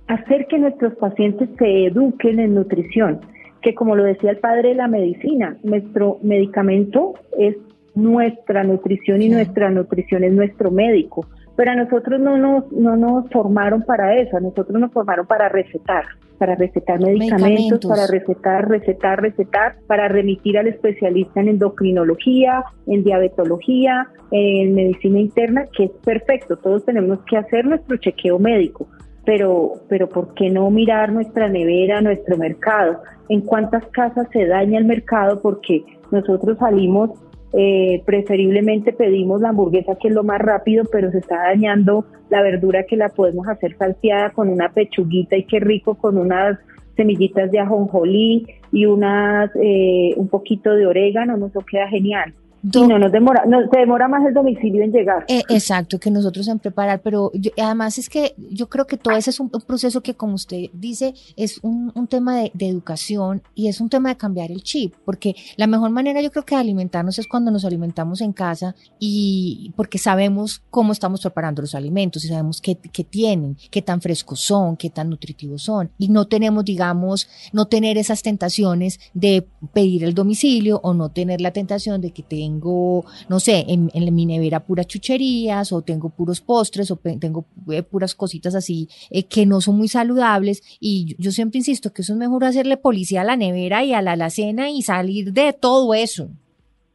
hacer 0.07 0.47
que 0.47 0.57
nuestros 0.57 0.95
pacientes 0.95 1.49
se 1.57 1.85
eduquen 1.85 2.39
en 2.39 2.55
nutrición, 2.55 3.21
que 3.61 3.75
como 3.75 3.95
lo 3.95 4.03
decía 4.03 4.31
el 4.31 4.37
padre 4.37 4.69
de 4.69 4.75
la 4.75 4.87
medicina, 4.87 5.57
nuestro 5.63 6.17
medicamento 6.21 7.13
es 7.37 7.55
nuestra 7.95 8.63
nutrición 8.63 9.21
y 9.21 9.29
nuestra 9.29 9.69
nutrición 9.69 10.23
es 10.23 10.31
nuestro 10.31 10.71
médico. 10.71 11.25
Pero 11.55 11.71
a 11.71 11.75
nosotros 11.75 12.19
no 12.19 12.37
nos, 12.37 12.71
no 12.71 12.95
nos 12.95 13.29
formaron 13.31 13.81
para 13.81 14.15
eso, 14.15 14.37
a 14.37 14.39
nosotros 14.39 14.79
nos 14.79 14.91
formaron 14.91 15.25
para 15.25 15.49
recetar, 15.49 16.05
para 16.37 16.55
recetar 16.55 16.99
medicamentos, 16.99 17.79
para 17.85 18.07
recetar, 18.07 18.69
recetar, 18.69 19.21
recetar, 19.21 19.75
para 19.87 20.07
remitir 20.07 20.57
al 20.57 20.67
especialista 20.67 21.41
en 21.41 21.49
endocrinología, 21.49 22.63
en 22.87 23.03
diabetología, 23.03 24.07
en 24.31 24.75
medicina 24.75 25.19
interna, 25.19 25.67
que 25.75 25.85
es 25.85 25.91
perfecto, 26.03 26.57
todos 26.57 26.85
tenemos 26.85 27.19
que 27.29 27.37
hacer 27.37 27.65
nuestro 27.65 27.97
chequeo 27.97 28.39
médico, 28.39 28.87
pero, 29.25 29.73
pero 29.89 30.07
¿por 30.07 30.33
qué 30.33 30.49
no 30.49 30.69
mirar 30.69 31.11
nuestra 31.11 31.49
nevera, 31.49 32.01
nuestro 32.01 32.37
mercado? 32.37 33.01
¿En 33.29 33.41
cuántas 33.41 33.85
casas 33.87 34.27
se 34.31 34.45
daña 34.45 34.79
el 34.79 34.85
mercado? 34.85 35.41
Porque 35.41 35.83
nosotros 36.11 36.57
salimos 36.59 37.11
eh, 37.59 38.03
preferiblemente 38.05 38.93
pedimos 38.93 39.41
la 39.41 39.49
hamburguesa 39.49 39.97
que 39.99 40.09
es 40.09 40.13
lo 40.13 40.23
más 40.23 40.39
rápido, 40.39 40.85
pero 40.91 41.11
se 41.11 41.17
está 41.17 41.37
dañando 41.37 42.05
la 42.29 42.43
verdura 42.43 42.83
que 42.83 42.95
la 42.97 43.09
podemos 43.09 43.47
hacer 43.47 43.75
salteada 43.77 44.29
con 44.29 44.49
una 44.49 44.71
pechuguita 44.73 45.35
y 45.35 45.45
qué 45.45 45.59
rico 45.59 45.95
con 45.95 46.19
unas 46.19 46.59
semillitas 46.95 47.49
de 47.49 47.59
ajonjolí 47.59 48.45
y 48.71 48.85
unas 48.85 49.49
eh, 49.55 50.13
un 50.17 50.27
poquito 50.27 50.75
de 50.75 50.85
orégano, 50.85 51.35
nos 51.35 51.51
queda 51.65 51.87
genial 51.87 52.35
no 52.73 52.99
nos 52.99 53.11
demora, 53.11 53.43
no, 53.45 53.59
se 53.71 53.79
demora 53.79 54.07
más 54.07 54.25
el 54.25 54.33
domicilio 54.33 54.83
en 54.83 54.91
llegar. 54.91 55.25
Eh, 55.27 55.43
exacto, 55.49 55.99
que 55.99 56.11
nosotros 56.11 56.47
en 56.47 56.59
preparar, 56.59 57.01
pero 57.01 57.31
además 57.61 57.97
es 57.97 58.09
que 58.09 58.35
yo 58.51 58.67
creo 58.67 58.85
que 58.87 58.97
todo 58.97 59.15
ese 59.15 59.29
es 59.29 59.39
un, 59.39 59.49
proceso 59.49 60.01
que, 60.01 60.15
como 60.15 60.35
usted 60.35 60.69
dice, 60.73 61.13
es 61.35 61.59
un, 61.63 61.91
tema 62.07 62.37
de, 62.37 62.51
educación 62.59 63.41
y 63.55 63.67
es 63.67 63.79
un 63.79 63.89
tema 63.89 64.09
de 64.09 64.17
cambiar 64.17 64.51
el 64.51 64.63
chip, 64.63 64.93
porque 65.05 65.35
la 65.55 65.67
mejor 65.67 65.89
manera 65.91 66.21
yo 66.21 66.31
creo 66.31 66.45
que 66.45 66.55
de 66.55 66.61
alimentarnos 66.61 67.19
es 67.19 67.27
cuando 67.27 67.51
nos 67.51 67.65
alimentamos 67.65 68.21
en 68.21 68.33
casa 68.33 68.75
y 68.99 69.73
porque 69.75 69.97
sabemos 69.97 70.61
cómo 70.69 70.91
estamos 70.91 71.21
preparando 71.21 71.61
los 71.61 71.75
alimentos 71.75 72.25
y 72.25 72.27
sabemos 72.27 72.61
qué, 72.61 72.75
qué 72.75 73.03
tienen, 73.03 73.57
qué 73.71 73.81
tan 73.81 74.01
frescos 74.01 74.41
son, 74.41 74.75
qué 74.77 74.89
tan 74.89 75.09
nutritivos 75.09 75.63
son 75.63 75.91
y 75.97 76.09
no 76.09 76.27
tenemos, 76.27 76.65
digamos, 76.65 77.29
no 77.53 77.67
tener 77.67 77.97
esas 77.97 78.21
tentaciones 78.21 78.99
de 79.13 79.47
pedir 79.73 80.03
el 80.03 80.13
domicilio 80.13 80.79
o 80.83 80.93
no 80.93 81.09
tener 81.09 81.41
la 81.41 81.51
tentación 81.51 82.01
de 82.01 82.11
que 82.11 82.23
tenga 82.23 82.56
tengo, 82.57 83.05
no 83.29 83.39
sé, 83.39 83.65
en, 83.67 84.15
mi 84.15 84.25
nevera 84.25 84.61
puras 84.61 84.87
chucherías 84.87 85.71
o 85.71 85.81
tengo 85.81 86.09
puros 86.09 86.41
postres 86.41 86.89
o 86.91 86.95
tengo 86.95 87.45
eh, 87.71 87.83
puras 87.83 88.15
cositas 88.15 88.55
así 88.55 88.87
eh, 89.11 89.23
que 89.23 89.45
no 89.45 89.61
son 89.61 89.77
muy 89.77 89.87
saludables 89.87 90.63
y 90.79 91.15
yo, 91.19 91.31
siempre 91.31 91.59
insisto 91.59 91.93
que 91.93 92.01
eso 92.01 92.13
es 92.13 92.19
mejor 92.19 92.43
hacerle 92.45 92.77
policía 92.77 93.21
a 93.21 93.25
la 93.25 93.35
nevera 93.35 93.83
y 93.83 93.93
a 93.93 94.01
la 94.01 94.13
alacena 94.13 94.69
y 94.69 94.81
salir 94.81 95.33
de 95.33 95.53
todo 95.53 95.93
eso. 95.93 96.29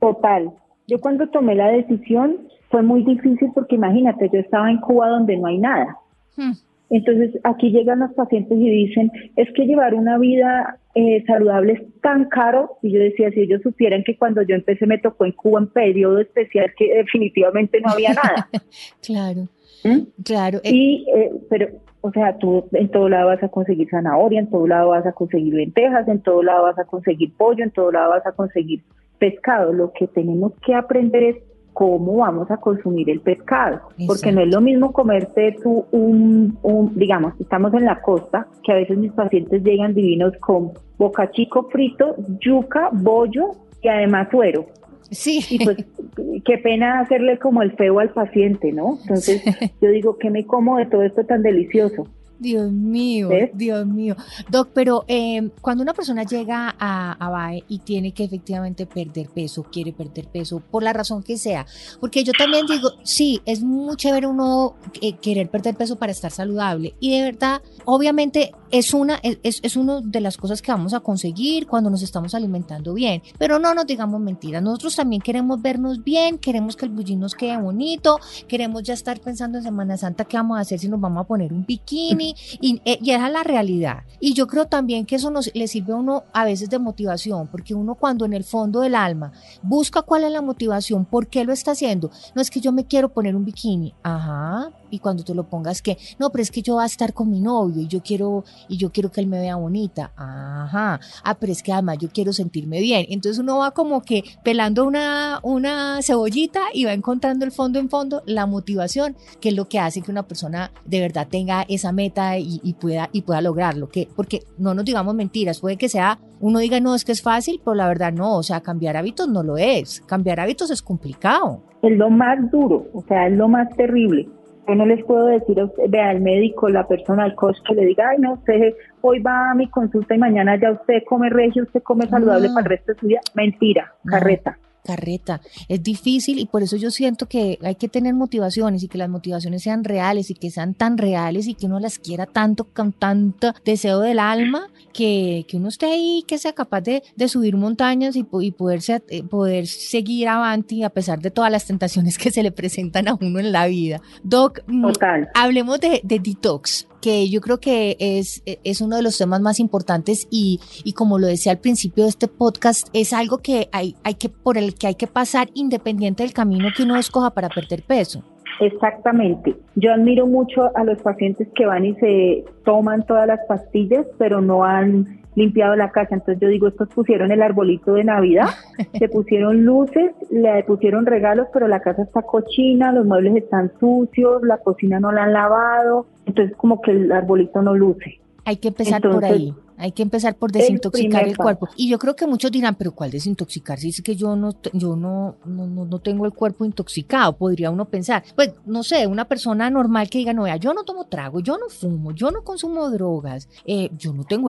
Total. 0.01 0.51
Yo 0.89 0.99
cuando 0.99 1.29
tomé 1.29 1.55
la 1.55 1.69
decisión 1.69 2.49
fue 2.71 2.83
muy 2.83 3.05
difícil 3.05 3.51
porque 3.55 3.77
imagínate, 3.77 4.29
yo 4.33 4.41
estaba 4.41 4.71
en 4.71 4.79
Cuba 4.79 5.09
donde 5.09 5.37
no 5.37 5.47
hay 5.47 5.59
nada. 5.59 5.97
Hmm. 6.37 6.53
Entonces 6.93 7.41
aquí 7.43 7.71
llegan 7.71 8.01
los 8.01 8.13
pacientes 8.13 8.59
y 8.59 8.69
dicen, 8.69 9.11
es 9.37 9.49
que 9.55 9.65
llevar 9.65 9.95
una 9.95 10.19
vida 10.19 10.79
eh, 10.95 11.25
saludable 11.27 11.73
es 11.73 12.01
tan 12.03 12.27
caro. 12.27 12.77
Y 12.83 12.93
yo 12.93 13.01
decía, 13.01 13.31
si 13.31 13.41
ellos 13.41 13.63
supieran 13.63 14.05
que 14.05 14.19
cuando 14.19 14.43
yo 14.43 14.55
empecé 14.55 14.87
me 14.87 14.99
tocó 14.99 15.25
en 15.25 15.33
Cuba 15.33 15.61
un 15.61 15.69
periodo 15.69 16.19
especial 16.19 16.71
que 16.77 16.95
definitivamente 16.95 17.81
no 17.81 17.93
había 17.93 18.13
nada. 18.13 18.47
claro. 19.03 19.49
¿Mm? 19.85 20.23
Claro. 20.23 20.59
Eh. 20.65 20.71
Y, 20.71 21.07
eh, 21.17 21.31
pero, 21.49 21.69
o 22.03 22.13
sea, 22.13 22.37
tú 22.37 22.67
en 22.73 22.91
todo 22.91 23.09
lado 23.09 23.29
vas 23.29 23.43
a 23.43 23.49
conseguir 23.49 23.89
zanahoria, 23.89 24.41
en 24.41 24.51
todo 24.51 24.67
lado 24.67 24.91
vas 24.91 25.07
a 25.07 25.13
conseguir 25.13 25.55
lentejas, 25.55 26.07
en 26.09 26.21
todo 26.21 26.43
lado 26.43 26.65
vas 26.65 26.79
a 26.79 26.85
conseguir 26.85 27.33
pollo, 27.39 27.65
en 27.65 27.71
todo 27.71 27.91
lado 27.91 28.11
vas 28.11 28.27
a 28.27 28.33
conseguir 28.33 28.83
pescado. 29.19 29.73
Lo 29.73 29.95
que 29.95 30.09
tenemos 30.09 30.53
que 30.65 30.75
aprender 30.75 31.23
es 31.23 31.37
cómo 31.73 32.19
vamos 32.19 32.51
a 32.51 32.59
consumir 32.59 33.09
el 33.11 33.21
pescado, 33.21 33.81
porque 34.07 34.33
no 34.33 34.43
es 34.43 34.49
lo 34.49 34.61
mismo 34.61 34.93
comerte 34.93 35.57
tú 35.63 35.87
un, 35.91 36.59
un, 36.63 36.95
digamos, 36.95 37.35
estamos 37.41 37.73
en 37.75 37.85
la 37.85 38.01
costa, 38.01 38.47
que 38.63 38.73
a 38.73 38.77
veces 38.77 38.99
mis 38.99 39.13
pacientes 39.13 39.63
llegan 39.63 39.95
divinos 39.95 40.35
con 40.41 40.73
boca 40.99 41.31
chico 41.31 41.69
frito, 41.71 42.17
yuca, 42.41 42.91
bollo 42.93 43.53
y 43.83 43.89
además 43.89 44.29
suero. 44.31 44.67
Sí. 45.11 45.41
Y 45.51 45.65
pues 45.65 45.77
qué 46.45 46.59
pena 46.59 47.01
hacerle 47.01 47.39
como 47.39 47.63
el 47.63 47.73
feo 47.73 48.01
al 48.01 48.11
paciente, 48.11 48.73
¿no? 48.73 48.99
Entonces 49.03 49.43
yo 49.81 49.91
digo, 49.91 50.17
¿qué 50.19 50.31
me 50.31 50.47
como 50.47 50.79
de 50.79 50.87
todo 50.87 51.03
esto 51.03 51.25
tan 51.25 51.43
delicioso? 51.43 52.07
Dios 52.43 52.71
mío, 52.73 53.29
¿Ves? 53.29 53.51
Dios 53.55 53.87
mío. 53.87 54.17
Doc, 54.51 54.71
pero 54.75 55.05
eh, 55.07 55.51
cuando 55.61 55.83
una 55.83 55.95
persona 55.95 56.25
llega 56.25 56.75
a, 56.79 57.13
a 57.13 57.31
BAE 57.31 57.65
y 57.69 57.79
tiene 57.79 58.13
que 58.13 58.25
efectivamente 58.25 58.87
perder 58.87 59.29
peso, 59.29 59.63
quiere 59.63 59.93
perder 59.93 60.29
peso, 60.29 60.61
por 60.61 60.83
la 60.83 60.93
razón 60.93 61.23
que 61.23 61.39
sea, 61.39 61.67
porque 62.01 62.25
yo 62.25 62.33
también 62.33 62.67
digo, 62.67 62.91
sí, 63.05 63.41
es 63.47 63.63
muy 63.63 63.97
chévere 63.97 64.27
uno 64.27 64.75
eh, 65.01 65.15
querer 65.15 65.49
perder 65.49 65.77
peso 65.77 65.97
para 65.97 66.13
estar 66.13 66.31
saludable 66.31 66.95
y 67.01 67.17
de 67.17 67.23
verdad, 67.23 67.63
obviamente 67.85 68.53
es 68.71 68.95
una, 68.95 69.21
es, 69.23 69.61
es 69.63 69.77
una 69.77 70.01
de 70.01 70.21
las 70.21 70.37
cosas 70.37 70.63
que 70.63 70.73
vamos 70.73 70.95
a 70.95 71.01
conseguir 71.01 71.67
cuando 71.67 71.91
nos 71.91 72.03
estamos 72.03 72.35
alimentando 72.35 72.95
bien, 72.95 73.23
pero 73.39 73.59
no 73.59 73.75
nos 73.75 73.87
digamos 73.87 74.21
mentiras, 74.21 74.63
nosotros 74.63 74.97
también 74.97 75.23
queremos 75.23 75.61
vernos 75.63 76.03
bien, 76.03 76.39
queremos 76.39 76.77
que 76.77 76.87
el 76.87 76.91
bullín 76.91 77.21
nos 77.21 77.35
quede 77.35 77.57
bonito, 77.59 78.19
queremos 78.49 78.83
ya 78.83 78.95
estar 78.95 79.21
pensando 79.21 79.59
en 79.59 79.65
Semana 79.65 79.97
Santa 79.97 80.25
qué 80.25 80.37
vamos 80.37 80.59
a 80.59 80.63
hacer 80.63 80.79
si 80.79 80.89
nos 80.89 81.01
vamos 81.01 81.23
a 81.23 81.27
poner 81.27 81.53
un 81.53 81.65
bikini 81.65 82.32
y, 82.61 82.81
eh, 82.85 82.99
y 83.03 83.11
esa 83.11 83.27
es 83.27 83.33
la 83.33 83.43
realidad. 83.43 84.05
Y 84.21 84.35
yo 84.35 84.47
creo 84.47 84.67
también 84.67 85.07
que 85.07 85.17
eso 85.17 85.31
nos 85.31 85.51
le 85.55 85.67
sirve 85.67 85.93
a 85.93 85.97
uno 85.97 86.25
a 86.33 86.45
veces 86.45 86.71
de 86.71 86.79
motivación, 86.79 87.49
porque 87.49 87.75
uno 87.75 87.95
cuando 87.95 88.25
en 88.25 88.33
el 88.33 88.45
fondo 88.45 88.81
del 88.81 88.95
alma 88.95 89.33
busca 89.63 90.03
cuál 90.03 90.25
es 90.25 90.31
la 90.31 90.43
motivación, 90.43 91.05
por 91.05 91.27
qué 91.29 91.45
lo 91.45 91.53
está 91.53 91.73
haciendo. 91.73 92.11
No 92.35 92.43
es 92.43 92.51
que 92.51 92.61
yo 92.61 92.73
me 92.73 92.87
quiero 92.87 93.09
poner 93.09 93.35
un 93.35 93.45
bikini, 93.45 93.95
ajá, 94.03 94.71
y 94.93 94.99
cuando 94.99 95.25
te 95.25 95.35
lo 95.35 95.49
pongas 95.49 95.83
que, 95.83 95.97
no, 96.19 96.31
pero 96.31 96.43
es 96.43 96.51
que 96.51 96.63
yo 96.63 96.75
voy 96.75 96.85
a 96.85 96.87
estar 96.87 97.15
con 97.15 97.31
mi 97.31 97.41
novio 97.41 97.83
y 97.83 97.89
yo 97.89 98.03
quiero 98.03 98.45
y 98.69 98.77
yo 98.77 98.93
quiero 98.93 99.11
que 99.11 99.21
él 99.21 99.27
me 99.27 99.41
vea 99.41 99.57
bonita, 99.57 100.13
ajá. 100.17 101.01
Ah, 101.25 101.37
pero 101.41 101.51
es 101.51 101.63
que 101.63 101.73
además 101.73 101.99
yo 101.99 102.09
quiero 102.11 102.33
sentirme 102.33 102.81
bien. 102.81 103.07
Entonces 103.09 103.39
uno 103.39 103.59
va 103.59 103.73
como 103.73 104.03
que 104.03 104.23
pelando 104.45 104.85
una 104.85 105.41
una 105.43 106.01
cebollita 106.03 106.61
y 106.73 106.85
va 106.85 106.93
encontrando 106.93 107.45
el 107.45 107.53
fondo 107.53 107.79
en 107.79 107.89
fondo 107.89 108.23
la 108.27 108.47
motivación, 108.47 109.17
que 109.41 109.49
es 109.49 109.57
lo 109.57 109.69
que 109.69 109.79
hace 109.79 110.03
que 110.03 110.11
una 110.11 110.25
persona 110.25 110.71
de 110.85 111.01
verdad 111.01 111.27
tenga 111.29 111.65
esa 111.69 111.91
meta 111.91 112.39
y, 112.39 112.61
y 112.63 112.75
pueda 112.75 113.09
y 113.13 113.23
pueda 113.23 113.41
lograrlo, 113.41 113.89
que 113.89 114.09
porque 114.15 114.43
no 114.59 114.75
nos 114.75 114.85
digamos 114.85 115.15
mentiras, 115.15 115.59
puede 115.61 115.79
que 115.79 115.89
sea 115.89 116.19
uno 116.43 116.59
diga 116.59 116.81
no 116.81 116.97
es 116.97 117.05
que 117.05 117.13
es 117.13 117.23
fácil, 117.23 117.61
pero 117.65 117.77
la 117.77 117.87
verdad 117.87 118.13
no, 118.13 118.37
o 118.37 118.43
sea, 118.43 118.61
cambiar 118.61 118.97
hábitos 118.97 119.29
no 119.29 119.45
lo 119.45 119.57
es. 119.57 120.01
Cambiar 120.01 120.41
hábitos 120.41 120.73
es 120.73 120.83
complicado. 120.83 121.63
Es 121.83 121.97
lo 121.97 122.11
más 122.11 122.51
duro, 122.51 122.89
o 122.93 123.03
sea, 123.07 123.29
es 123.29 123.33
lo 123.37 123.47
más 123.47 123.69
terrible. 123.77 124.29
Yo 124.73 124.77
no 124.77 124.87
les 124.87 125.05
puedo 125.05 125.27
decir 125.27 125.61
a 125.61 125.67
usted, 125.67 125.83
vea, 125.91 126.13
el 126.13 126.23
médico, 126.23 126.67
la 126.71 126.89
persona, 126.89 127.27
el 127.27 127.35
coach 127.35 127.59
que 127.69 127.75
le 127.75 127.85
diga, 127.85 128.09
ay, 128.09 128.17
no, 128.19 128.33
usted 128.33 128.73
hoy 129.03 129.21
va 129.21 129.51
a 129.51 129.55
mi 129.55 129.69
consulta 129.69 130.15
y 130.15 130.19
mañana 130.19 130.57
ya 130.57 130.71
usted 130.71 131.03
come 131.07 131.29
regio, 131.29 131.65
usted 131.65 131.83
come 131.83 132.07
saludable 132.07 132.49
No. 132.49 132.55
para 132.55 132.65
el 132.65 132.71
resto 132.71 132.95
de 132.95 132.99
su 132.99 133.07
vida. 133.07 133.21
Mentira, 133.35 133.93
No. 134.03 134.13
carreta. 134.13 134.57
Carreta. 134.83 135.41
Es 135.69 135.83
difícil 135.83 136.39
y 136.39 136.47
por 136.47 136.63
eso 136.63 136.77
yo 136.77 136.91
siento 136.91 137.27
que 137.27 137.59
hay 137.63 137.77
que 137.77 137.89
tener 137.89 138.15
motivaciones 138.15 138.83
y 138.83 138.89
que 138.89 138.99
las 138.99 139.09
motivaciones 139.09 139.63
sean 139.63 139.85
reales 139.85 140.31
y 140.31 140.35
que 140.35 140.51
sean 140.51 140.75
tan 140.75 140.99
reales 140.99 141.47
y 141.47 141.55
que 141.55 141.67
uno 141.67 141.81
las 141.81 141.99
quiera 141.99 142.27
tanto 142.27 142.65
con 142.65 142.93
tanto 142.93 143.55
deseo 143.65 144.01
del 144.01 144.19
alma 144.19 144.69
que, 144.93 145.47
que 145.49 145.57
uno 145.57 145.69
esté 145.69 145.87
ahí, 145.87 146.25
que 146.27 146.39
sea 146.39 146.53
capaz 146.53 146.83
de, 146.83 147.03
de 147.17 147.29
subir 147.29 147.57
montañas 147.57 148.17
y, 148.17 148.27
y 148.41 148.53
poderse, 148.53 149.03
eh, 149.09 149.23
poder 149.23 149.67
seguir 149.67 150.29
avanti 150.29 150.83
a 150.83 150.91
pesar 150.91 151.21
de 151.21 151.31
todas 151.31 151.51
las 151.51 151.67
tentaciones 151.67 152.19
que 152.19 152.31
se 152.31 152.43
le 152.43 152.53
presentan 152.53 153.09
a 153.09 153.15
uno 153.15 153.39
en 153.39 153.53
la 153.53 153.67
vida. 153.67 154.01
Doc, 154.23 154.61
mm, 154.67 154.83
Total. 154.83 155.29
Hablemos 155.35 155.81
de, 155.81 156.01
de 156.05 156.19
detox, 156.19 156.87
que 157.03 157.29
yo 157.29 157.43
creo 157.43 157.59
que 157.59 157.97
es, 157.99 158.43
es 158.47 158.81
uno 158.81 158.97
de 158.97 159.03
los 159.03 159.19
temas 159.19 159.43
más 159.43 159.61
importantes 159.61 160.27
y, 160.31 160.61
y 160.85 160.95
como 160.95 161.19
lo 161.19 161.27
decía 161.27 161.53
al 161.53 161.59
principio 161.59 162.05
de 162.05 162.11
este 162.11 162.29
podcast, 162.29 162.89
es 162.95 163.13
algo 163.13 163.39
que 163.39 163.69
hay, 163.73 163.97
hay 164.05 164.15
que, 164.15 164.31
por 164.31 164.57
el 164.57 164.75
que 164.75 164.87
hay 164.87 164.95
que 164.95 165.07
pasar 165.07 165.49
independiente 165.53 166.23
del 166.23 166.33
camino 166.33 166.69
que 166.75 166.85
uno 166.85 166.97
escoja 166.97 167.31
para 167.31 167.51
perder 167.51 167.83
peso. 167.83 168.23
Exactamente. 168.61 169.57
Yo 169.75 169.93
admiro 169.93 170.27
mucho 170.27 170.71
a 170.77 170.85
los 170.85 171.03
pacientes 171.03 171.49
que 171.55 171.67
van 171.67 171.85
y 171.85 171.95
se 171.97 172.45
toman 172.65 173.05
todas 173.07 173.27
las 173.27 173.41
pastillas, 173.49 174.07
pero 174.19 174.41
no 174.41 174.65
han 174.65 175.22
limpiado 175.35 175.77
la 175.77 175.91
casa. 175.91 176.15
Entonces 176.15 176.41
yo 176.41 176.49
digo, 176.49 176.69
estos 176.69 176.89
pusieron 176.89 177.33
el 177.33 177.43
arbolito 177.43 177.95
de 177.95 178.05
Navidad, 178.05 178.49
se 178.99 179.09
pusieron 179.09 179.65
luces, 179.65 180.13
le 180.31 180.63
pusieron 180.65 181.07
regalos, 181.07 181.49
pero 181.53 181.69
la 181.69 181.81
casa 181.81 182.03
está 182.03 182.23
cochina, 182.23 182.93
los 182.93 183.07
muebles 183.07 183.37
están 183.37 183.73
sucios, 183.79 184.43
la 184.43 184.59
cocina 184.59 185.01
no 185.01 185.13
la 185.13 185.25
han 185.25 185.33
lavado. 185.33 186.07
Entonces 186.27 186.57
como 186.57 186.81
que 186.81 186.93
el 186.93 187.13
arbolito 187.13 187.63
no 187.63 187.75
luce. 187.75 188.21
Hay 188.45 188.57
que 188.57 188.69
empezar 188.69 189.01
por 189.01 189.25
ahí. 189.25 189.55
Hay 189.79 189.91
que 189.91 190.03
empezar 190.03 190.37
por 190.37 190.53
desintoxicar 190.53 191.27
el 191.27 191.37
cuerpo. 191.37 191.69
Y 191.77 191.91
yo 191.91 191.99
creo 191.99 192.15
que 192.15 192.27
muchos 192.27 192.53
dirán, 192.53 192.77
pero 192.77 192.93
¿cuál 192.93 193.11
desintoxicar? 193.11 193.81
Si 193.81 193.89
es 193.89 194.01
que 194.01 194.15
yo 194.15 194.37
no, 194.37 194.55
yo 194.73 194.95
no, 194.95 195.37
no, 195.45 195.67
no, 195.67 195.85
no 195.85 195.99
tengo 195.99 196.25
el 196.25 196.33
cuerpo 196.33 196.65
intoxicado, 196.65 197.37
podría 197.37 197.71
uno 197.71 197.87
pensar. 197.87 198.23
Pues, 198.37 198.55
no 198.65 198.85
sé, 198.85 199.09
una 199.09 199.25
persona 199.25 199.71
normal 199.71 200.09
que 200.09 200.19
diga, 200.19 200.33
no, 200.33 200.45
vea, 200.45 200.57
yo 200.57 200.73
no 200.73 200.85
tomo 200.85 201.07
trago, 201.07 201.41
yo 201.41 201.59
no 201.59 201.69
fumo, 201.69 202.13
yo 202.13 202.31
no 202.31 202.45
consumo 202.45 202.91
drogas, 202.91 203.49
eh, 203.67 203.91
yo 203.99 204.13
no 204.13 204.23
tengo 204.25 204.52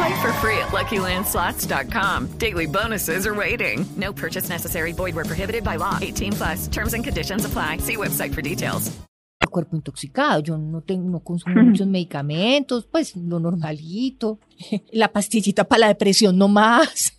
Play 0.00 0.22
for 0.22 0.32
free 0.40 0.56
at 0.58 0.68
LuckyLandSlots.com. 0.68 2.38
Daily 2.38 2.66
bonuses 2.66 3.26
are 3.26 3.34
waiting. 3.34 3.84
No 3.96 4.12
purchase 4.12 4.48
necessary. 4.48 4.92
Void 4.92 5.14
where 5.14 5.26
prohibited 5.26 5.62
by 5.62 5.76
law. 5.76 5.98
18 6.00 6.32
plus. 6.32 6.68
Terms 6.68 6.94
and 6.94 7.04
conditions 7.04 7.44
apply. 7.44 7.78
See 7.78 7.96
website 7.96 8.34
for 8.34 8.40
details. 8.42 8.90
el 9.40 9.48
cuerpo 9.48 9.74
intoxicado, 9.76 10.40
yo 10.40 10.58
no 10.58 10.82
tengo, 10.82 11.08
no 11.08 11.20
consumo 11.20 11.62
muchos 11.62 11.86
medicamentos, 11.86 12.86
pues 12.86 13.16
lo 13.16 13.40
normalito, 13.40 14.38
la 14.92 15.08
pastillita 15.08 15.64
para 15.64 15.80
la 15.80 15.88
depresión 15.88 16.36
no 16.36 16.46
más. 16.46 17.12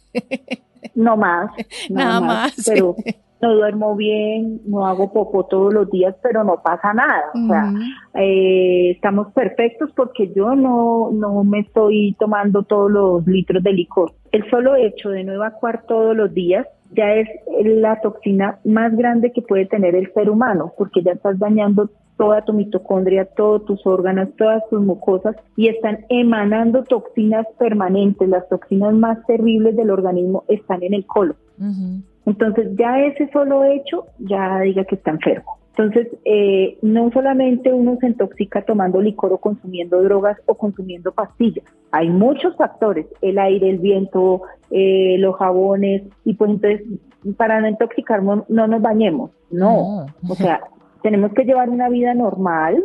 No 0.93 1.17
más. 1.17 1.49
Nada 1.89 2.21
más. 2.21 2.53
Pero 2.65 2.95
no 3.41 3.53
duermo 3.55 3.95
bien, 3.95 4.61
no 4.65 4.85
hago 4.85 5.11
popo 5.11 5.45
todos 5.45 5.73
los 5.73 5.89
días, 5.89 6.15
pero 6.21 6.43
no 6.43 6.61
pasa 6.63 6.93
nada. 6.93 7.23
O 7.33 7.47
sea, 7.47 7.73
eh, 8.15 8.91
estamos 8.91 9.31
perfectos 9.33 9.91
porque 9.95 10.31
yo 10.35 10.55
no, 10.55 11.09
no 11.11 11.43
me 11.43 11.59
estoy 11.59 12.15
tomando 12.19 12.63
todos 12.63 12.91
los 12.91 13.27
litros 13.27 13.63
de 13.63 13.73
licor. 13.73 14.13
El 14.31 14.49
solo 14.49 14.75
hecho 14.75 15.09
de 15.09 15.23
no 15.23 15.33
evacuar 15.33 15.83
todos 15.87 16.15
los 16.15 16.33
días 16.33 16.67
ya 16.93 17.13
es 17.13 17.27
la 17.63 17.99
toxina 18.01 18.59
más 18.65 18.95
grande 18.95 19.31
que 19.31 19.41
puede 19.41 19.65
tener 19.65 19.95
el 19.95 20.11
ser 20.13 20.29
humano, 20.29 20.73
porque 20.77 21.01
ya 21.01 21.13
estás 21.13 21.39
dañando 21.39 21.89
toda 22.17 22.43
tu 22.43 22.53
mitocondria, 22.53 23.25
todos 23.25 23.65
tus 23.65 23.85
órganos, 23.87 24.29
todas 24.37 24.61
tus 24.69 24.81
mucosas 24.81 25.35
y 25.55 25.69
están 25.69 26.05
emanando 26.09 26.83
toxinas 26.83 27.47
permanentes. 27.57 28.29
Las 28.29 28.47
toxinas 28.49 28.93
más 28.93 29.25
terribles 29.25 29.75
del 29.75 29.89
organismo 29.89 30.43
están 30.47 30.83
en 30.83 30.93
el 30.93 31.05
colon. 31.05 31.35
Entonces 32.25 32.69
ya 32.75 32.99
ese 32.99 33.29
solo 33.31 33.63
hecho 33.63 34.05
ya 34.19 34.59
diga 34.59 34.85
que 34.85 34.95
está 34.95 35.11
enfermo. 35.11 35.57
Entonces, 35.77 36.09
eh, 36.25 36.77
no 36.81 37.09
solamente 37.11 37.71
uno 37.71 37.97
se 38.01 38.07
intoxica 38.07 38.61
tomando 38.63 39.01
licor 39.01 39.31
o 39.33 39.37
consumiendo 39.37 40.01
drogas 40.03 40.37
o 40.45 40.55
consumiendo 40.55 41.13
pastillas. 41.13 41.65
Hay 41.91 42.09
muchos 42.09 42.55
factores, 42.57 43.07
el 43.21 43.39
aire, 43.39 43.69
el 43.69 43.79
viento, 43.79 44.41
eh, 44.69 45.15
los 45.17 45.37
jabones, 45.37 46.03
y 46.25 46.33
pues 46.33 46.51
entonces 46.51 46.81
para 47.37 47.61
no 47.61 47.69
intoxicarnos 47.69 48.49
no 48.49 48.67
nos 48.67 48.81
bañemos. 48.81 49.31
No, 49.49 50.05
No. 50.21 50.31
o 50.33 50.35
sea, 50.35 50.61
tenemos 51.03 51.31
que 51.33 51.43
llevar 51.43 51.69
una 51.69 51.89
vida 51.89 52.13
normal, 52.13 52.83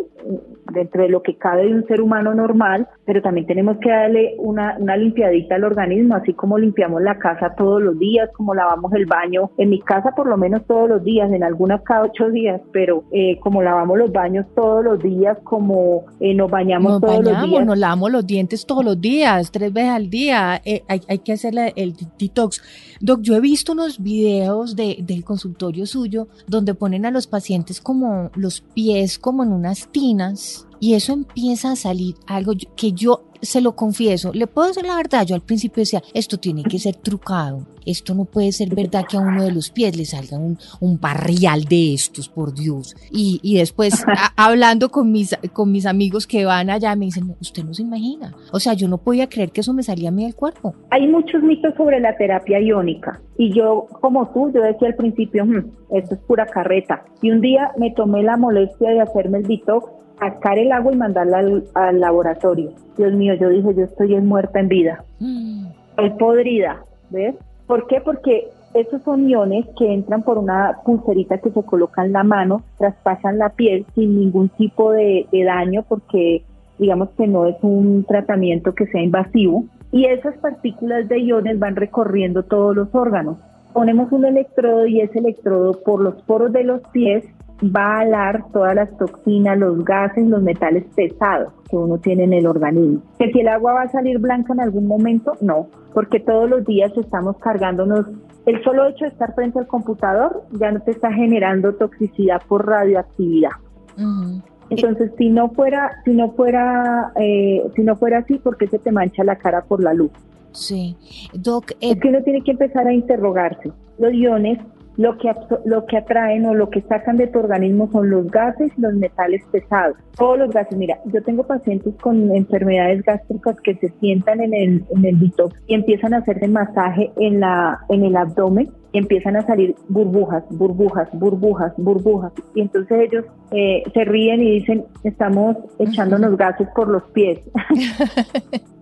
dentro 0.73 1.03
de 1.03 1.09
lo 1.09 1.23
que 1.23 1.37
cabe 1.37 1.67
de 1.67 1.75
un 1.75 1.87
ser 1.87 2.01
humano 2.01 2.35
normal, 2.35 2.89
pero 3.05 3.23
también 3.23 3.47
tenemos 3.47 3.77
que 3.79 3.89
darle 3.89 4.35
una, 4.39 4.77
una 4.81 4.97
limpiadita 4.97 5.55
al 5.55 5.65
organismo, 5.65 6.17
así 6.17 6.33
como 6.35 6.59
limpiamos 6.59 7.01
la 7.03 7.19
casa 7.19 7.55
todos 7.57 7.81
los 7.81 7.97
días, 7.99 8.29
como 8.37 8.53
lavamos 8.55 8.93
el 8.95 9.07
baño, 9.07 9.51
en 9.59 9.71
mi 9.71 9.81
casa 9.81 10.11
por 10.17 10.27
lo 10.29 10.37
menos 10.37 10.67
todos 10.67 10.89
los 10.89 11.05
días, 11.05 11.31
en 11.33 11.45
algunas 11.45 11.83
cada 11.83 12.03
ocho 12.03 12.31
días, 12.31 12.61
pero 12.73 13.05
eh, 13.13 13.39
como 13.41 13.63
lavamos 13.63 13.97
los 13.99 14.11
baños 14.13 14.45
todos 14.57 14.85
los 14.85 14.99
días, 15.01 15.39
como 15.45 16.05
eh, 16.21 16.35
nos 16.35 16.51
bañamos 16.51 16.93
Nos 16.93 17.01
todos 17.01 17.25
los 17.25 17.43
días. 17.49 17.65
nos 17.67 17.79
lavamos 17.79 18.11
los 18.11 18.27
dientes 18.27 18.67
todos 18.67 18.85
los 18.85 19.01
días, 19.01 19.51
tres 19.53 19.73
veces 19.73 19.91
al 19.91 20.11
día. 20.11 20.61
eh, 20.65 20.83
hay, 20.89 21.01
hay 21.09 21.19
que 21.19 21.33
hacer 21.33 21.55
la- 21.55 21.69
el 21.69 21.95
detox. 22.19 22.61
Doc, 23.01 23.21
yo 23.23 23.37
he 23.37 23.41
visto 23.41 23.73
unos 23.73 24.03
videos 24.03 24.75
de, 24.75 24.97
del 25.01 25.23
consultorio 25.23 25.87
suyo 25.87 26.27
donde 26.49 26.75
ponen 26.75 27.05
a 27.07 27.11
los 27.11 27.27
pacientes 27.27 27.81
como 27.81 28.06
los 28.35 28.61
pies 28.61 29.19
como 29.19 29.43
en 29.43 29.53
unas 29.53 29.89
tinas 29.89 30.66
y 30.81 30.95
eso 30.95 31.13
empieza 31.13 31.73
a 31.73 31.77
salir 31.77 32.15
algo 32.27 32.53
que 32.77 32.93
yo 32.93 33.23
se 33.43 33.61
lo 33.61 33.77
confieso, 33.77 34.33
le 34.33 34.47
puedo 34.47 34.69
decir 34.69 34.85
la 34.87 34.97
verdad, 34.97 35.27
yo 35.27 35.35
al 35.35 35.43
principio 35.43 35.83
decía, 35.83 36.03
esto 36.15 36.39
tiene 36.39 36.63
que 36.63 36.79
ser 36.79 36.97
trucado, 36.97 37.67
esto 37.85 38.15
no 38.15 38.25
puede 38.25 38.51
ser 38.51 38.75
verdad 38.75 39.05
que 39.09 39.19
a 39.19 39.21
uno 39.21 39.45
de 39.45 39.53
los 39.53 39.71
pies 39.71 39.95
le 39.97 40.07
salga 40.07 40.39
un, 40.39 40.59
un 40.81 40.99
barrial 40.99 41.65
de 41.65 41.93
estos, 41.95 42.29
por 42.31 42.55
Dios. 42.55 42.97
Y, 43.13 43.39
y 43.43 43.59
después, 43.59 44.03
a- 44.09 44.33
hablando 44.43 44.89
con 44.91 45.13
mis, 45.13 45.37
con 45.53 45.71
mis 45.71 45.85
amigos 45.87 46.27
que 46.27 46.47
van 46.47 46.71
allá, 46.71 46.97
me 46.97 47.05
dicen, 47.05 47.29
"No, 47.29 47.37
usted 47.41 47.63
no 47.63 47.75
se 47.75 47.83
imagina. 47.83 48.35
O 48.53 48.59
sea, 48.59 48.73
yo 48.73 48.89
no 48.89 48.99
podía 48.99 49.29
creer 49.29 49.53
que 49.53 49.61
eso 49.61 49.75
me 49.75 49.83
salía 49.83 50.09
a 50.09 50.13
mí 50.13 50.25
del 50.25 50.35
cuerpo. 50.35 50.75
Hay 50.91 51.07
muchos 51.07 51.43
mitos 51.43 51.75
sobre 51.77 52.01
la 52.01 52.17
terapia 52.17 52.59
iónica 52.59 53.21
y 53.39 53.53
yo, 53.53 53.87
como 54.01 54.29
tú, 54.33 54.51
yo 54.53 54.63
decía 54.63 54.89
al 54.89 54.97
principio, 54.97 55.45
"Hmm, 55.45 55.71
esto 55.91 56.15
es 56.15 56.21
pura 56.27 56.47
carreta. 56.47 57.05
Y 57.23 57.31
un 57.31 57.43
día 57.43 57.71
me 57.79 57.93
tomé 57.93 58.23
la 58.23 58.37
molestia 58.39 58.91
de 58.91 59.03
hacerme 59.03 59.39
el 59.39 59.45
detox, 59.47 59.87
sacar 60.19 60.59
el 60.59 60.73
agua 60.73 60.93
y 60.93 60.97
mandarla 60.97 61.39
al, 61.39 61.65
al 61.75 62.01
laboratorio. 62.01 62.73
Dios 62.97 63.13
mío, 63.13 63.35
yo 63.35 63.49
dije, 63.51 63.75
yo 63.75 63.85
estoy 63.85 64.15
en 64.15 64.27
muerta 64.27 64.61
en 64.61 64.69
vida. 64.69 65.05
Mm, 65.21 65.67
Estoy 65.91 66.11
podrida, 66.19 66.83
¿ves? 67.11 67.35
¿Por 67.67 67.87
qué? 67.87 68.01
Porque 68.01 68.49
esos 68.75 69.03
son 69.03 69.29
iones 69.29 69.67
que 69.79 69.93
entran 69.93 70.23
por 70.23 70.39
una 70.39 70.79
pulserita 70.85 71.39
que 71.39 71.51
se 71.51 71.63
coloca 71.63 72.05
en 72.05 72.13
la 72.13 72.23
mano, 72.23 72.63
traspasan 72.79 73.39
la 73.39 73.51
piel 73.51 73.87
sin 73.95 74.19
ningún 74.21 74.51
tipo 74.51 74.93
de, 74.93 75.27
de 75.33 75.45
daño 75.45 75.85
porque 75.89 76.43
digamos 76.79 77.09
que 77.17 77.27
no 77.27 77.47
es 77.47 77.57
un 77.63 78.05
tratamiento 78.05 78.75
que 78.75 78.87
sea 78.87 79.03
invasivo 79.03 79.65
y 79.93 80.05
esas 80.05 80.37
partículas 80.39 81.09
de 81.09 81.21
iones 81.21 81.59
van 81.59 81.77
recorriendo 81.77 82.43
todos 82.43 82.77
los 82.77 82.95
órganos. 82.95 83.39
Ponemos 83.73 84.13
un 84.13 84.27
electrodo 84.27 84.87
y 84.87 85.01
ese 85.01 85.19
electrodo 85.21 85.81
por 85.83 86.03
los 86.03 86.21
poros 86.23 86.53
de 86.53 86.65
los 86.65 86.83
pies 86.93 87.25
va 87.63 87.97
a 87.97 88.01
alar 88.01 88.45
todas 88.53 88.75
las 88.75 88.97
toxinas, 88.99 89.59
los 89.59 89.85
gases, 89.85 90.27
los 90.27 90.43
metales 90.43 90.85
pesados 90.95 91.53
que 91.69 91.77
uno 91.77 91.99
tiene 91.99 92.25
en 92.25 92.33
el 92.33 92.47
organismo. 92.47 93.03
Que 93.19 93.33
si 93.33 93.41
el 93.41 93.49
agua 93.49 93.75
va 93.75 93.83
a 93.83 93.89
salir 93.89 94.19
blanca 94.19 94.53
en 94.53 94.61
algún 94.61 94.87
momento, 94.87 95.33
no, 95.41 95.69
porque 95.95 96.21
todos 96.21 96.49
los 96.49 96.65
días 96.65 96.93
estamos 96.97 97.37
cargándonos. 97.39 98.07
El 98.45 98.63
solo 98.63 98.87
hecho 98.87 99.05
de 99.07 99.11
estar 99.11 99.35
frente 99.35 99.59
al 99.59 99.67
computador 99.67 100.45
ya 100.53 100.71
no 100.71 100.81
te 100.81 100.93
está 100.93 101.13
generando 101.13 101.75
toxicidad 101.75 102.41
por 102.47 102.67
radioactividad. 102.67 103.51
ujú. 103.97 104.43
Entonces, 104.69 105.13
si 105.17 105.31
no 105.31 105.51
fuera, 105.51 105.93
si 106.05 106.11
no 106.11 106.33
fuera, 106.33 107.13
eh, 107.15 107.63
si 107.77 107.83
no 107.83 107.95
fuera 107.95 108.19
así, 108.19 108.39
¿por 108.39 108.57
qué 108.57 108.67
se 108.67 108.81
te 108.81 108.91
mancha 108.91 109.23
la 109.23 109.37
cara 109.37 109.63
por 109.63 109.81
la 109.81 109.95
luz? 109.95 110.11
Sí. 110.51 110.97
Doc, 111.35 111.71
eh, 111.73 111.93
Es 111.93 112.01
que 112.01 112.09
uno 112.09 112.23
tiene 112.23 112.43
que 112.43 112.51
empezar 112.51 112.87
a 112.87 112.93
interrogarse. 112.93 113.71
Los 113.99 114.13
iones 114.13 114.59
lo 114.97 115.19
que, 115.19 115.31
lo 115.65 115.87
que 115.87 115.99
atraen 115.99 116.47
o 116.47 116.55
lo 116.55 116.71
que 116.71 116.81
sacan 116.83 117.17
de 117.17 117.27
tu 117.27 117.39
organismo 117.39 117.89
son 117.93 118.11
los 118.11 118.31
gases 118.31 118.73
y 118.77 118.81
los 118.81 118.95
metales 118.95 119.43
pesados. 119.51 119.97
Todos 120.17 120.39
los 120.39 120.51
gases. 120.51 120.77
Mira, 120.77 120.99
yo 121.07 121.23
tengo 121.23 121.45
pacientes 121.45 121.95
con 122.01 122.35
enfermedades 122.35 123.03
gástricas 123.03 123.61
que 123.61 123.75
se 123.77 123.89
sientan 124.01 124.41
en 124.41 124.55
el, 124.55 124.85
en 124.91 125.05
el 125.05 125.19
detox 125.19 125.55
y 125.67 125.75
empiezan 125.75 126.15
a 126.15 126.19
hacerse 126.19 126.49
masaje 126.49 127.11
en, 127.17 127.41
la, 127.41 127.79
en 127.89 128.05
el 128.05 128.17
abdomen 128.17 128.71
y 128.93 128.99
empiezan 128.99 129.37
a 129.37 129.47
salir 129.47 129.75
burbujas, 129.89 130.45
burbujas, 130.51 131.09
burbujas, 131.13 131.73
burbujas. 131.77 132.33
Y 132.55 132.63
entonces 132.63 133.09
ellos 133.11 133.25
eh, 133.51 133.83
se 133.93 134.05
ríen 134.05 134.43
y 134.43 134.61
dicen, 134.61 134.85
estamos 135.05 135.57
echándonos 135.79 136.37
gases 136.37 136.69
por 136.75 136.89
los 136.89 137.03
pies. 137.11 137.41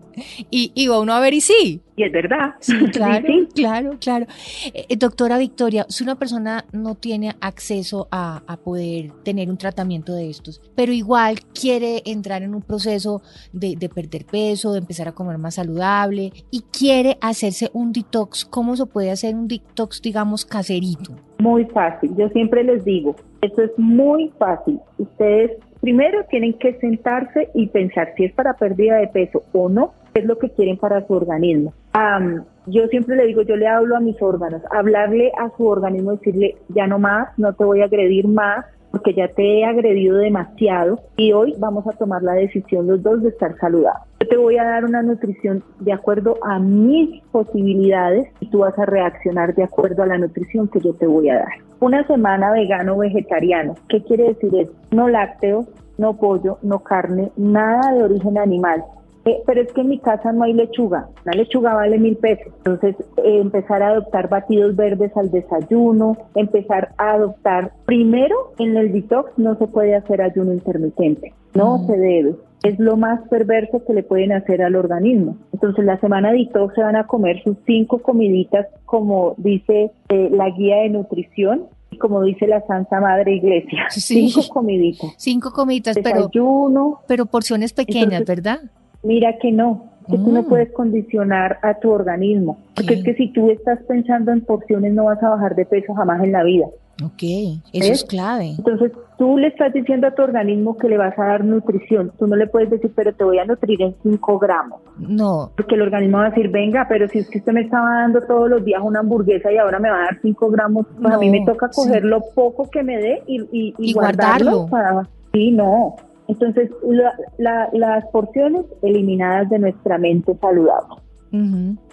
y, 0.51 0.73
y 0.75 0.87
va 0.89 1.01
uno 1.01 1.13
a 1.13 1.21
ver 1.21 1.35
y 1.35 1.41
sí. 1.41 1.81
y 1.97 2.03
es 2.03 2.13
verdad. 2.13 2.55
Sí, 2.61 2.73
claro, 2.93 3.27
sí. 3.27 3.49
claro, 3.55 3.97
claro. 4.01 4.27
Eh, 4.73 4.87
eh, 4.89 4.97
doctora 4.97 5.39
Victoria, 5.39 5.87
si 5.89 6.03
una 6.03 6.17
persona 6.17 6.65
no 6.73 6.95
tiene 6.95 7.35
acceso 7.41 8.09
a, 8.11 8.43
a 8.47 8.57
poder 8.57 9.11
tener 9.23 9.51
un 9.51 9.59
tratamiento 9.59 10.15
de 10.15 10.31
estos, 10.31 10.61
pero 10.75 10.93
igual 10.93 11.41
quiere 11.59 12.03
entrar 12.07 12.43
en 12.43 12.55
un 12.55 12.63
proceso 12.63 13.23
de, 13.53 13.77
de 13.77 13.89
perder 13.89 14.25
peso, 14.25 14.73
de 14.73 14.79
empezar 14.79 15.09
a 15.09 15.13
comer 15.13 15.39
más 15.39 15.55
saludable 15.55 16.33
y 16.51 16.63
quiere 16.77 17.19
hacerse 17.21 17.71
un 17.73 17.93
detox, 17.93 18.45
¿cómo 18.45 18.77
se 18.77 18.87
puede 18.87 19.11
hacer 19.11 19.35
un 19.35 19.49
detox, 19.49 20.01
digamos, 20.03 20.45
caserito? 20.45 21.15
Muy 21.39 21.65
fácil. 21.67 22.15
Yo 22.17 22.29
siempre 22.31 22.65
les 22.65 22.85
digo, 22.85 23.17
esto 23.43 23.63
es 23.63 23.71
muy 23.77 24.33
fácil. 24.39 24.81
Ustedes 24.99 25.53
primero 25.81 26.25
tienen 26.31 26.55
que 26.55 26.75
sentarse 26.79 27.51
y 27.55 27.67
pensar 27.67 28.15
si 28.17 28.25
es 28.25 28.33
para 28.33 28.55
pérdida 28.55 28.97
de 28.97 29.09
peso 29.09 29.43
o 29.53 29.69
no, 29.69 29.93
es 30.15 30.25
lo 30.25 30.39
que 30.39 30.51
quieren 30.51 30.77
para 30.79 31.07
su 31.07 31.13
organismo. 31.13 31.73
Am, 31.93 32.45
yo 32.67 32.87
siempre 32.87 33.17
le 33.17 33.27
digo, 33.27 33.43
yo 33.43 33.57
le 33.57 33.67
hablo 33.67 33.97
a 33.97 34.01
mis 34.01 34.21
órganos, 34.23 34.63
hablarle 34.71 35.33
a 35.39 35.51
su 35.57 35.67
organismo, 35.67 36.13
decirle, 36.13 36.57
ya 36.69 36.87
no 36.87 36.99
más, 36.99 37.29
no 37.37 37.53
te 37.53 37.65
voy 37.65 37.83
a 37.83 37.87
agredir 37.87 38.27
más, 38.29 38.65
porque 38.95 39.13
ya 39.13 39.27
te 39.27 39.59
he 39.59 39.65
agredido 39.65 40.19
demasiado 40.19 41.01
y 41.17 41.33
hoy 41.33 41.55
vamos 41.59 41.85
a 41.89 41.99
tomar 41.99 42.23
la 42.23 42.35
decisión 42.35 42.87
los 42.87 43.03
dos 43.03 43.23
de 43.23 43.31
estar 43.31 43.57
saludables. 43.59 44.05
Yo 44.21 44.29
te 44.29 44.37
voy 44.37 44.57
a 44.57 44.63
dar 44.63 44.85
una 44.85 45.03
nutrición 45.03 45.65
de 45.81 45.93
acuerdo 45.93 46.37
a 46.45 46.61
mis 46.61 47.21
posibilidades 47.33 48.29
y 48.39 48.49
tú 48.51 48.59
vas 48.59 48.79
a 48.79 48.87
reaccionar 48.87 49.53
de 49.57 49.65
acuerdo 49.65 50.05
a 50.05 50.07
la 50.07 50.19
nutrición 50.19 50.69
que 50.69 50.79
yo 50.79 50.95
te 50.95 51.09
voy 51.09 51.29
a 51.29 51.39
dar. 51.39 51.53
Una 51.81 52.07
semana 52.07 52.53
vegano 52.53 52.97
vegetariano. 52.97 53.75
¿Qué 53.89 54.01
quiere 54.05 54.29
decir 54.29 54.55
eso? 54.55 54.73
No 54.93 55.09
lácteos, 55.09 55.67
no 55.99 56.17
pollo, 56.17 56.59
no 56.63 56.79
carne, 56.79 57.33
nada 57.37 57.93
de 57.93 58.05
origen 58.05 58.39
animal. 58.39 58.85
Eh, 59.27 59.43
pero 59.47 59.63
es 59.63 59.73
que 59.73 59.81
en 59.81 59.89
mi 59.89 59.99
casa 60.01 60.33
no 60.33 60.45
hay 60.45 60.53
lechuga, 60.53 61.09
una 61.25 61.35
lechuga 61.35 61.75
vale 61.75 61.99
mil 61.99 62.17
pesos. 62.17 62.53
Entonces, 62.59 62.95
eh, 63.19 63.39
empezar 63.41 63.83
a 63.83 63.89
adoptar 63.89 64.29
batidos 64.29 64.77
verdes 64.77 65.17
al 65.17 65.31
desayuno, 65.31 66.17
empezar 66.35 66.91
a 66.99 67.13
adoptar, 67.13 67.73
primero 67.87 68.53
en 68.59 68.77
el 68.77 68.93
detox 68.93 69.33
no 69.39 69.57
se 69.57 69.67
puede 69.67 69.95
hacer 69.95 70.21
ayuno 70.21 70.53
intermitente, 70.53 71.33
no 71.55 71.79
Mm. 71.79 71.87
se 71.87 71.97
debe. 71.97 72.35
Es 72.65 72.79
lo 72.79 72.97
más 72.97 73.21
perverso 73.29 73.85
que 73.85 73.93
le 73.95 74.03
pueden 74.03 74.33
hacer 74.33 74.63
al 74.63 74.75
organismo. 74.77 75.37
Entonces, 75.53 75.85
la 75.85 75.99
semana 76.01 76.33
detox 76.33 76.75
se 76.75 76.83
van 76.83 76.97
a 76.97 77.07
comer 77.07 77.43
sus 77.43 77.57
cinco 77.67 77.99
comiditas, 77.99 78.67
como 78.87 79.35
dice 79.39 79.91
eh, 80.09 80.29
la 80.33 80.49
guía 80.51 80.77
de 80.83 80.89
nutrición 80.91 81.65
y 81.91 81.99
como 81.99 82.23
dice 82.23 82.47
la 82.47 82.61
Santa 82.67 83.01
Madre 83.01 83.35
Iglesia. 83.35 83.85
Sí. 83.91 84.29
Cinco 84.31 84.49
comiditas. 84.53 85.15
Cinco 85.17 85.53
pero, 85.57 85.93
Desayuno, 85.95 87.01
pero 87.07 87.27
porciones 87.27 87.73
pequeñas, 87.73 88.21
Entonces, 88.21 88.43
¿verdad? 88.45 88.61
Mira 89.05 89.37
que 89.41 89.53
no, 89.53 89.85
que 90.11 90.19
tú 90.19 90.33
no 90.33 90.43
Mm. 90.43 90.49
puedes 90.49 90.73
condicionar 90.73 91.59
a 91.63 91.75
tu 91.75 91.91
organismo, 91.91 92.59
porque 92.75 92.95
es 92.95 93.05
que 93.05 93.15
si 93.15 93.33
tú 93.33 93.51
estás 93.51 93.79
pensando 93.89 94.33
en 94.33 94.41
porciones 94.43 94.93
no 94.95 95.05
vas 95.05 95.23
a 95.23 95.31
bajar 95.31 95.55
de 95.55 95.65
peso 95.67 95.95
jamás 95.95 96.23
en 96.23 96.33
la 96.33 96.43
vida. 96.43 96.67
Ok, 97.05 97.23
eso 97.23 97.61
¿Ves? 97.73 97.91
es 97.91 98.05
clave. 98.05 98.51
Entonces 98.57 98.93
tú 99.19 99.37
le 99.37 99.49
estás 99.49 99.73
diciendo 99.73 100.07
a 100.07 100.15
tu 100.15 100.23
organismo 100.23 100.77
que 100.79 100.89
le 100.89 100.97
vas 100.97 101.19
a 101.19 101.25
dar 101.25 101.45
nutrición, 101.45 102.13
tú 102.21 102.27
no 102.29 102.37
le 102.37 102.47
puedes 102.47 102.71
decir, 102.71 102.93
pero 102.95 103.13
te 103.13 103.25
voy 103.25 103.39
a 103.39 103.45
nutrir 103.45 103.83
en 103.83 103.95
5 104.03 104.39
gramos, 104.39 104.81
No, 104.97 105.51
porque 105.57 105.75
el 105.75 105.83
organismo 105.83 106.19
va 106.19 106.27
a 106.27 106.31
decir, 106.31 106.51
venga, 106.51 106.87
pero 106.89 107.09
si 107.09 107.19
es 107.19 107.29
que 107.29 107.39
usted 107.39 107.53
me 107.53 107.63
estaba 107.63 107.95
dando 108.03 108.21
todos 108.23 108.49
los 108.49 108.65
días 108.65 108.81
una 108.85 109.01
hamburguesa 109.01 109.51
y 109.53 109.57
ahora 109.57 109.81
me 109.81 109.91
va 109.91 109.97
a 109.97 110.05
dar 110.05 110.19
5 110.23 110.49
gramos, 110.51 110.87
pues 111.03 111.13
a 111.13 111.19
mí 111.19 111.31
me 111.31 111.45
toca 111.45 111.69
sí. 111.73 111.81
coger 111.83 112.05
lo 112.05 112.21
poco 112.35 112.71
que 112.71 112.83
me 112.85 112.97
dé 112.99 113.23
y, 113.27 113.41
y, 113.51 113.75
y 113.79 113.91
Y 113.91 113.93
guardarlo. 113.93 114.67
para- 114.71 115.09
Sí, 115.33 115.51
no. 115.51 115.97
Entonces, 116.29 116.71
la- 116.89 117.15
la- 117.39 117.69
las 117.73 118.07
porciones 118.07 118.65
eliminadas 118.83 119.49
de 119.51 119.59
nuestra 119.59 119.99
mente 119.99 120.35
saludable. 120.41 120.95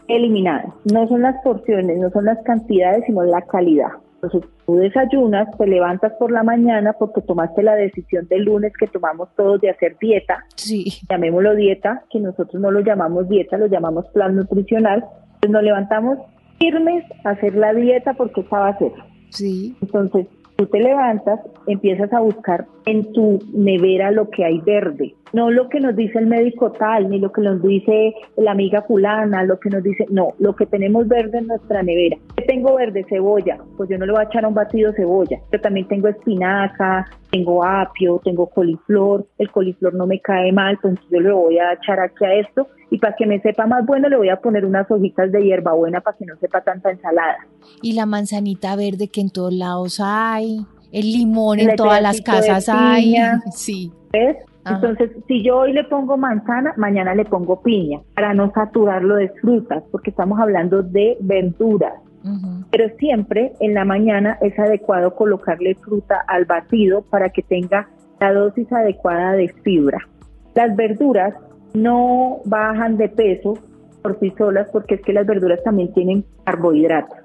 Eliminadas. 0.08 0.74
No 0.92 1.08
son 1.08 1.22
las 1.22 1.42
porciones, 1.44 1.98
no 2.00 2.10
son 2.12 2.26
las 2.26 2.38
cantidades, 2.44 3.04
sino 3.06 3.24
la 3.24 3.42
calidad. 3.42 3.90
Entonces, 4.22 4.50
tú 4.68 4.76
desayunas, 4.76 5.48
te 5.58 5.66
levantas 5.66 6.14
por 6.20 6.32
la 6.32 6.44
mañana 6.44 6.94
porque 6.94 7.22
tomaste 7.22 7.64
la 7.64 7.76
decisión 7.76 8.28
del 8.28 8.44
lunes 8.44 8.72
que 8.80 8.86
tomamos 8.88 9.30
todos 9.36 9.60
de 9.62 9.72
hacer 9.72 9.98
dieta, 10.00 10.46
sí, 10.56 10.86
llamémoslo 11.10 11.56
dieta, 11.56 12.04
que 12.12 12.20
nosotros 12.20 12.62
no 12.62 12.70
lo 12.70 12.82
llamamos 12.82 13.28
dieta, 13.30 13.58
lo 13.58 13.66
llamamos 13.66 14.06
plan 14.14 14.36
nutricional. 14.36 15.04
Pues 15.40 15.52
nos 15.52 15.64
levantamos 15.64 16.20
firmes 16.60 17.04
a 17.26 17.32
hacer 17.32 17.56
la 17.56 17.74
dieta 17.74 18.14
porque 18.14 18.42
esa 18.42 18.60
va 18.60 18.68
a 18.70 18.78
ser. 18.78 18.92
sí, 19.30 19.76
Entonces, 19.82 20.28
tú 20.62 20.68
te 20.68 20.80
levantas, 20.80 21.40
empiezas 21.66 22.14
a 22.14 22.20
buscar 22.20 22.68
en 22.86 23.12
tu 23.14 23.40
nevera 23.52 24.12
lo 24.12 24.30
que 24.30 24.46
hay 24.46 24.60
verde, 24.60 25.16
no 25.34 25.52
lo 25.52 25.70
que 25.70 25.80
nos 25.80 25.96
dice 25.96 26.20
el 26.20 26.28
médico 26.28 26.72
tal, 26.72 27.10
ni 27.10 27.20
lo 27.20 27.32
que 27.32 27.42
nos 27.42 27.62
dice 27.62 28.14
la 28.38 28.52
amiga 28.52 28.82
fulana, 28.84 29.44
lo 29.44 29.60
que 29.60 29.70
nos 29.70 29.84
dice, 29.84 30.06
no, 30.10 30.34
lo 30.40 30.56
que 30.56 30.66
tenemos 30.66 31.08
verde 31.08 31.40
en 31.40 31.48
nuestra 31.48 31.84
nevera. 31.84 32.18
¿Qué 32.36 32.44
tengo 32.44 32.76
verde? 32.76 33.06
Cebolla, 33.10 33.58
pues 33.78 33.90
yo 33.90 33.98
no 33.98 34.06
le 34.06 34.12
voy 34.12 34.22
a 34.22 34.26
echar 34.26 34.46
a 34.46 34.48
un 34.48 34.54
batido 34.54 34.94
cebolla, 34.94 35.40
pero 35.50 35.62
también 35.62 35.88
tengo 35.88 36.08
espinaca, 36.08 37.08
tengo 37.32 37.64
apio, 37.64 38.20
tengo 38.24 38.48
coliflor, 38.48 39.26
el 39.38 39.52
coliflor 39.52 39.94
no 39.94 40.06
me 40.06 40.20
cae 40.20 40.52
mal, 40.52 40.78
pues 40.82 40.96
yo 41.10 41.20
le 41.20 41.32
voy 41.32 41.58
a 41.60 41.74
echar 41.74 42.00
aquí 42.00 42.26
a 42.26 42.34
esto 42.36 42.68
y 42.90 42.98
para 42.98 43.16
que 43.16 43.26
me 43.26 43.40
sepa 43.42 43.66
más 43.66 43.86
bueno 43.86 44.10
le 44.10 44.18
voy 44.18 44.30
a 44.30 44.36
poner 44.36 44.66
unas 44.66 44.90
hojitas 44.92 45.32
de 45.32 45.42
hierbabuena 45.44 46.02
para 46.02 46.18
que 46.18 46.26
no 46.26 46.36
sepa 46.38 46.62
tanta 46.62 46.92
ensalada. 46.92 47.38
y 47.82 47.94
la 47.94 48.06
manzanita 48.06 48.76
verde 48.76 49.08
que 49.08 49.22
en 49.22 49.30
todos 49.30 49.54
lados 49.54 50.02
hay, 50.04 50.66
el 50.92 51.12
limón 51.12 51.60
El 51.60 51.70
en 51.70 51.76
todas 51.78 52.02
las 52.02 52.22
casas 52.22 52.68
hay, 52.70 53.16
sí, 53.56 53.92
¿Ves? 54.12 54.38
Ajá. 54.64 54.76
Entonces, 54.76 55.12
si 55.28 55.44
yo 55.44 55.60
hoy 55.60 55.74
le 55.74 55.84
pongo 55.84 56.18
manzana, 56.18 56.74
mañana 56.78 57.16
le 57.16 57.26
pongo 57.26 57.62
piña, 57.62 58.00
para 58.16 58.34
no 58.34 58.52
saturarlo 58.52 59.16
de 59.16 59.30
frutas, 59.42 59.84
porque 59.92 60.12
estamos 60.12 60.40
hablando 60.40 60.84
de 60.84 61.18
verduras. 61.22 61.94
Pero 62.70 62.96
siempre 63.00 63.54
en 63.60 63.74
la 63.74 63.84
mañana 63.84 64.38
es 64.42 64.58
adecuado 64.60 65.16
colocarle 65.16 65.74
fruta 65.74 66.24
al 66.28 66.46
batido 66.46 67.02
para 67.02 67.30
que 67.30 67.42
tenga 67.42 67.90
la 68.20 68.32
dosis 68.32 68.72
adecuada 68.72 69.32
de 69.34 69.52
fibra. 69.64 69.98
Las 70.54 70.76
verduras 70.76 71.34
no 71.74 72.38
bajan 72.46 72.98
de 72.98 73.10
peso 73.10 73.58
por 74.04 74.20
sí 74.20 74.32
solas 74.38 74.68
porque 74.72 74.96
es 74.96 75.02
que 75.02 75.14
las 75.14 75.26
verduras 75.26 75.64
también 75.64 75.92
tienen 75.94 76.24
carbohidratos. 76.44 77.18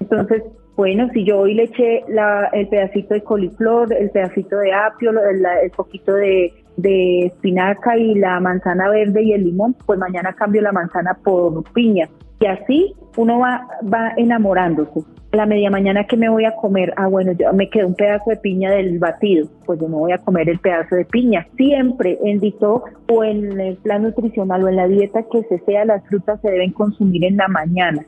Entonces, 0.00 0.42
bueno, 0.76 1.08
si 1.12 1.24
yo 1.24 1.40
hoy 1.40 1.54
le 1.54 1.64
eché 1.64 2.02
la, 2.08 2.46
el 2.52 2.68
pedacito 2.68 3.14
de 3.14 3.22
coliflor, 3.22 3.92
el 3.92 4.10
pedacito 4.10 4.56
de 4.58 4.72
apio, 4.72 5.10
el, 5.10 5.44
el 5.62 5.70
poquito 5.70 6.14
de, 6.14 6.52
de 6.76 7.26
espinaca 7.26 7.96
y 7.96 8.14
la 8.14 8.40
manzana 8.40 8.88
verde 8.88 9.22
y 9.22 9.32
el 9.32 9.44
limón, 9.44 9.76
pues 9.86 9.98
mañana 9.98 10.32
cambio 10.32 10.62
la 10.62 10.72
manzana 10.72 11.14
por 11.22 11.62
piña. 11.72 12.08
Y 12.40 12.46
así 12.46 12.94
uno 13.16 13.38
va, 13.38 13.66
va 13.92 14.12
enamorándose. 14.16 15.00
La 15.32 15.46
media 15.46 15.70
mañana 15.70 16.04
que 16.04 16.16
me 16.18 16.28
voy 16.28 16.44
a 16.44 16.54
comer, 16.56 16.92
ah 16.96 17.06
bueno, 17.06 17.32
yo 17.32 17.52
me 17.54 17.70
quedó 17.70 17.86
un 17.86 17.94
pedazo 17.94 18.28
de 18.28 18.36
piña 18.36 18.70
del 18.70 18.98
batido, 18.98 19.48
pues 19.64 19.80
yo 19.80 19.88
me 19.88 19.96
voy 19.96 20.12
a 20.12 20.18
comer 20.18 20.50
el 20.50 20.58
pedazo 20.58 20.94
de 20.94 21.06
piña. 21.06 21.46
Siempre 21.56 22.18
en 22.22 22.38
dito 22.38 22.84
o 23.10 23.24
en 23.24 23.58
el 23.58 23.76
plan 23.76 24.02
nutricional 24.02 24.62
o 24.62 24.68
en 24.68 24.76
la 24.76 24.88
dieta 24.88 25.24
que 25.32 25.42
se 25.44 25.58
sea, 25.60 25.86
las 25.86 26.04
frutas 26.06 26.38
se 26.42 26.50
deben 26.50 26.72
consumir 26.72 27.24
en 27.24 27.38
la 27.38 27.48
mañana. 27.48 28.04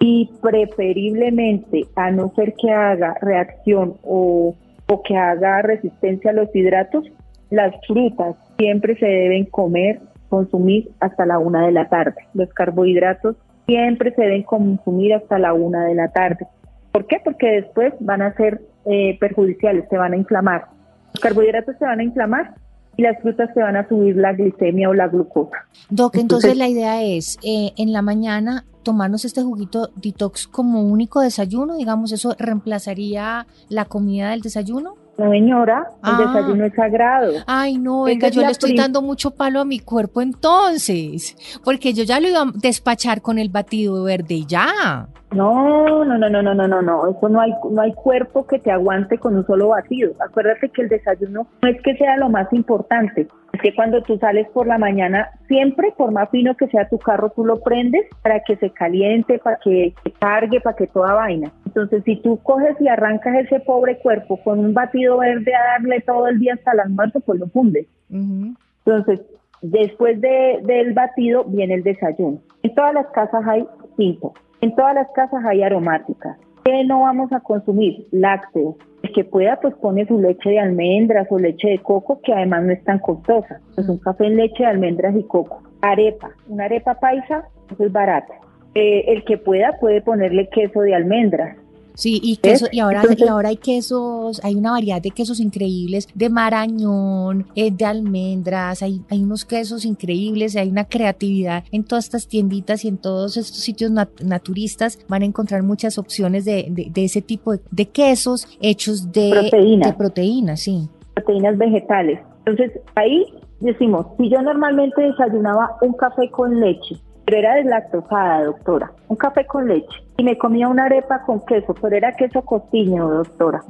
Y 0.00 0.30
preferiblemente, 0.42 1.86
a 1.96 2.10
no 2.10 2.30
ser 2.36 2.52
que 2.54 2.70
haga 2.70 3.14
reacción 3.22 3.94
o, 4.02 4.54
o 4.86 5.02
que 5.02 5.16
haga 5.16 5.62
resistencia 5.62 6.30
a 6.30 6.34
los 6.34 6.54
hidratos, 6.54 7.10
las 7.48 7.74
frutas 7.86 8.36
siempre 8.58 8.96
se 8.96 9.06
deben 9.06 9.46
comer, 9.46 10.00
consumir 10.28 10.90
hasta 11.00 11.24
la 11.24 11.38
una 11.38 11.64
de 11.64 11.72
la 11.72 11.88
tarde. 11.88 12.16
Los 12.34 12.50
carbohidratos 12.50 13.36
siempre 13.70 14.12
se 14.14 14.22
deben 14.22 14.42
consumir 14.42 15.14
hasta 15.14 15.38
la 15.38 15.54
una 15.54 15.84
de 15.84 15.94
la 15.94 16.08
tarde. 16.08 16.46
¿Por 16.90 17.06
qué? 17.06 17.18
Porque 17.24 17.46
después 17.46 17.94
van 18.00 18.20
a 18.20 18.34
ser 18.34 18.60
eh, 18.84 19.16
perjudiciales, 19.20 19.84
se 19.88 19.96
van 19.96 20.12
a 20.12 20.16
inflamar. 20.16 20.66
Los 21.14 21.20
carbohidratos 21.20 21.76
se 21.78 21.84
van 21.84 22.00
a 22.00 22.02
inflamar 22.02 22.54
y 22.96 23.02
las 23.02 23.20
frutas 23.22 23.48
se 23.54 23.60
van 23.60 23.76
a 23.76 23.88
subir 23.88 24.16
la 24.16 24.32
glicemia 24.32 24.88
o 24.88 24.94
la 24.94 25.06
glucosa. 25.06 25.68
Doc, 25.88 26.16
entonces, 26.16 26.56
la 26.56 26.68
idea 26.68 27.04
es 27.04 27.38
eh, 27.44 27.70
en 27.76 27.92
la 27.92 28.02
mañana 28.02 28.64
tomarnos 28.82 29.24
este 29.24 29.42
juguito 29.42 29.90
detox 29.94 30.48
como 30.48 30.82
único 30.82 31.20
desayuno, 31.20 31.76
digamos, 31.76 32.10
eso 32.10 32.34
reemplazaría 32.38 33.46
la 33.68 33.84
comida 33.84 34.30
del 34.30 34.40
desayuno. 34.40 34.96
No, 35.20 35.30
señora, 35.30 35.86
el 36.02 36.10
ah. 36.14 36.32
desayuno 36.32 36.64
es 36.64 36.74
sagrado. 36.74 37.32
Ay, 37.46 37.76
no, 37.76 38.04
venga, 38.04 38.28
yo 38.28 38.40
le 38.40 38.52
estoy 38.52 38.74
dando 38.74 39.02
mucho 39.02 39.32
palo 39.32 39.60
a 39.60 39.66
mi 39.66 39.78
cuerpo 39.78 40.22
entonces, 40.22 41.36
porque 41.62 41.92
yo 41.92 42.04
ya 42.04 42.20
lo 42.20 42.28
iba 42.28 42.40
a 42.40 42.52
despachar 42.54 43.20
con 43.20 43.38
el 43.38 43.50
batido 43.50 44.02
verde 44.04 44.32
y 44.36 44.46
ya. 44.46 45.08
No, 45.32 46.04
no, 46.04 46.18
no, 46.18 46.28
no, 46.28 46.42
no, 46.42 46.54
no, 46.54 46.66
no, 46.66 46.82
no. 46.82 47.08
Eso 47.08 47.28
no 47.28 47.40
hay, 47.40 47.54
no 47.70 47.80
hay 47.80 47.92
cuerpo 47.92 48.46
que 48.46 48.58
te 48.58 48.72
aguante 48.72 49.16
con 49.18 49.36
un 49.36 49.46
solo 49.46 49.68
batido. 49.68 50.12
Acuérdate 50.18 50.70
que 50.70 50.82
el 50.82 50.88
desayuno 50.88 51.46
no 51.62 51.68
es 51.68 51.80
que 51.82 51.96
sea 51.96 52.16
lo 52.16 52.28
más 52.28 52.52
importante. 52.52 53.28
Es 53.52 53.60
que 53.60 53.74
cuando 53.74 54.02
tú 54.02 54.18
sales 54.18 54.48
por 54.50 54.66
la 54.66 54.78
mañana, 54.78 55.30
siempre, 55.46 55.92
por 55.96 56.10
más 56.10 56.30
fino 56.30 56.56
que 56.56 56.66
sea 56.68 56.88
tu 56.88 56.98
carro, 56.98 57.30
tú 57.30 57.44
lo 57.44 57.60
prendes 57.60 58.06
para 58.22 58.40
que 58.40 58.56
se 58.56 58.70
caliente, 58.70 59.38
para 59.38 59.58
que 59.62 59.94
se 60.02 60.10
cargue, 60.12 60.60
para 60.60 60.76
que 60.76 60.88
toda 60.88 61.14
vaina. 61.14 61.52
Entonces, 61.64 62.02
si 62.04 62.16
tú 62.16 62.38
coges 62.42 62.80
y 62.80 62.88
arrancas 62.88 63.36
ese 63.36 63.60
pobre 63.60 63.98
cuerpo 63.98 64.36
con 64.42 64.58
un 64.58 64.74
batido 64.74 65.18
verde 65.18 65.54
a 65.54 65.78
darle 65.78 66.00
todo 66.00 66.26
el 66.26 66.40
día 66.40 66.54
hasta 66.54 66.72
el 66.72 66.80
almuerzo, 66.80 67.20
pues 67.20 67.38
lo 67.38 67.46
fundes. 67.46 67.86
Entonces, 68.10 69.20
después 69.62 70.20
de, 70.20 70.60
del 70.64 70.92
batido 70.92 71.44
viene 71.44 71.74
el 71.74 71.84
desayuno. 71.84 72.40
En 72.64 72.74
todas 72.74 72.94
las 72.94 73.06
casas 73.08 73.46
hay 73.46 73.64
cinco 73.96 74.34
en 74.60 74.74
todas 74.74 74.94
las 74.94 75.08
casas 75.12 75.44
hay 75.44 75.62
aromáticas. 75.62 76.36
¿Qué 76.64 76.84
no 76.84 77.00
vamos 77.00 77.32
a 77.32 77.40
consumir? 77.40 78.06
Lácteos. 78.10 78.76
El 79.02 79.12
que 79.12 79.24
pueda, 79.24 79.58
pues 79.60 79.74
pone 79.76 80.06
su 80.06 80.20
leche 80.20 80.50
de 80.50 80.60
almendras 80.60 81.26
o 81.30 81.38
leche 81.38 81.68
de 81.68 81.78
coco, 81.78 82.20
que 82.22 82.34
además 82.34 82.64
no 82.64 82.72
es 82.72 82.84
tan 82.84 82.98
costosa. 82.98 83.60
Es 83.78 83.88
un 83.88 83.98
café 83.98 84.26
en 84.26 84.36
leche 84.36 84.62
de 84.62 84.66
almendras 84.66 85.16
y 85.16 85.22
coco. 85.22 85.62
Arepa. 85.80 86.30
Una 86.48 86.66
arepa 86.66 86.94
paisa, 87.00 87.44
eso 87.72 87.84
es 87.84 87.92
barata. 87.92 88.34
Eh, 88.74 89.04
el 89.08 89.24
que 89.24 89.38
pueda 89.38 89.78
puede 89.80 90.02
ponerle 90.02 90.50
queso 90.50 90.80
de 90.82 90.94
almendras. 90.94 91.56
Sí, 91.94 92.20
y 92.22 92.36
queso, 92.36 92.66
y 92.70 92.80
ahora, 92.80 93.02
y 93.16 93.28
ahora 93.28 93.50
hay 93.50 93.56
quesos, 93.56 94.40
hay 94.44 94.54
una 94.54 94.72
variedad 94.72 95.02
de 95.02 95.10
quesos 95.10 95.40
increíbles, 95.40 96.08
de 96.14 96.30
marañón, 96.30 97.46
eh, 97.54 97.70
de 97.70 97.84
almendras, 97.84 98.82
hay, 98.82 99.02
hay 99.10 99.22
unos 99.22 99.44
quesos 99.44 99.84
increíbles, 99.84 100.56
hay 100.56 100.68
una 100.68 100.84
creatividad 100.84 101.64
en 101.72 101.84
todas 101.84 102.04
estas 102.04 102.26
tienditas 102.28 102.84
y 102.84 102.88
en 102.88 102.98
todos 102.98 103.36
estos 103.36 103.58
sitios 103.58 103.90
naturistas 103.90 104.98
van 105.08 105.22
a 105.22 105.24
encontrar 105.24 105.62
muchas 105.62 105.98
opciones 105.98 106.44
de, 106.44 106.66
de, 106.70 107.04
ese 107.04 107.22
tipo 107.22 107.52
de, 107.70 107.86
quesos 107.86 108.46
hechos 108.60 109.12
de 109.12 109.30
proteínas. 109.30 109.90
de 109.90 109.96
proteínas, 109.96 110.60
sí. 110.60 110.88
Proteínas 111.14 111.58
vegetales. 111.58 112.20
Entonces, 112.46 112.80
ahí 112.94 113.24
decimos, 113.60 114.06
si 114.18 114.30
yo 114.30 114.40
normalmente 114.42 115.02
desayunaba 115.02 115.76
un 115.82 115.92
café 115.94 116.30
con 116.30 116.60
leche, 116.60 116.96
pero 117.30 117.42
era 117.42 117.54
deslactosada, 117.54 118.44
doctora. 118.44 118.90
Un 119.06 119.16
café 119.16 119.46
con 119.46 119.68
leche. 119.68 120.02
Y 120.16 120.24
me 120.24 120.36
comía 120.36 120.66
una 120.66 120.86
arepa 120.86 121.22
con 121.22 121.40
queso, 121.46 121.74
pero 121.80 121.94
era 121.94 122.12
queso 122.12 122.42
costiño, 122.42 123.08
doctora. 123.08 123.62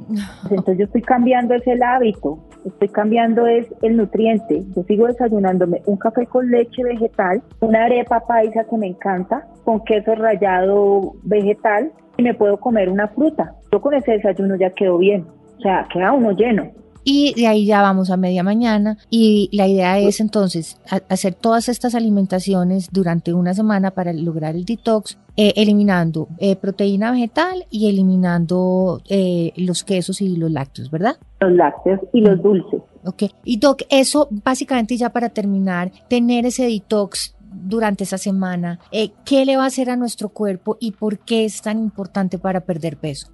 Entonces 0.49 0.79
yo 0.79 0.85
estoy 0.85 1.03
cambiando 1.03 1.53
ese 1.53 1.77
hábito, 1.83 2.39
estoy 2.65 2.89
cambiando 2.89 3.45
es 3.45 3.67
el 3.83 3.97
nutriente. 3.97 4.63
Yo 4.75 4.81
sigo 4.83 5.05
desayunándome 5.05 5.83
un 5.85 5.97
café 5.97 6.25
con 6.25 6.49
leche 6.49 6.83
vegetal, 6.83 7.43
una 7.59 7.85
arepa 7.85 8.21
paisa 8.21 8.63
que 8.63 8.77
me 8.77 8.87
encanta, 8.87 9.45
con 9.63 9.83
queso 9.83 10.15
rallado 10.15 11.13
vegetal, 11.21 11.91
y 12.17 12.23
me 12.23 12.33
puedo 12.33 12.57
comer 12.57 12.89
una 12.89 13.09
fruta. 13.09 13.53
Yo 13.71 13.79
con 13.79 13.93
ese 13.93 14.13
desayuno 14.13 14.55
ya 14.55 14.71
quedo 14.71 14.97
bien. 14.97 15.27
O 15.59 15.61
sea, 15.61 15.87
queda 15.93 16.13
uno 16.13 16.31
lleno 16.31 16.80
y 17.03 17.33
de 17.33 17.47
ahí 17.47 17.65
ya 17.65 17.81
vamos 17.81 18.09
a 18.09 18.17
media 18.17 18.43
mañana 18.43 18.97
y 19.09 19.49
la 19.51 19.67
idea 19.67 19.99
es 19.99 20.19
entonces 20.19 20.79
hacer 21.09 21.33
todas 21.33 21.69
estas 21.69 21.95
alimentaciones 21.95 22.89
durante 22.91 23.33
una 23.33 23.53
semana 23.53 23.91
para 23.91 24.13
lograr 24.13 24.55
el 24.55 24.65
detox, 24.65 25.17
eh, 25.37 25.53
eliminando 25.55 26.27
eh, 26.37 26.55
proteína 26.55 27.11
vegetal 27.11 27.65
y 27.69 27.89
eliminando 27.89 29.01
eh, 29.09 29.53
los 29.55 29.83
quesos 29.83 30.21
y 30.21 30.35
los 30.35 30.51
lácteos, 30.51 30.91
¿verdad? 30.91 31.17
Los 31.39 31.53
lácteos 31.53 31.99
y 32.13 32.21
los 32.21 32.41
dulces. 32.41 32.81
Ok, 33.05 33.23
y 33.43 33.57
Doc, 33.57 33.81
eso 33.89 34.27
básicamente 34.29 34.95
ya 34.95 35.09
para 35.09 35.29
terminar, 35.29 35.91
tener 36.07 36.45
ese 36.45 36.65
detox 36.67 37.35
durante 37.53 38.03
esa 38.03 38.17
semana, 38.17 38.79
¿qué 39.25 39.45
le 39.45 39.57
va 39.57 39.63
a 39.63 39.67
hacer 39.67 39.89
a 39.89 39.97
nuestro 39.97 40.29
cuerpo 40.29 40.77
y 40.79 40.91
por 40.91 41.19
qué 41.19 41.45
es 41.45 41.61
tan 41.61 41.79
importante 41.79 42.37
para 42.37 42.61
perder 42.61 42.97
peso? 42.97 43.27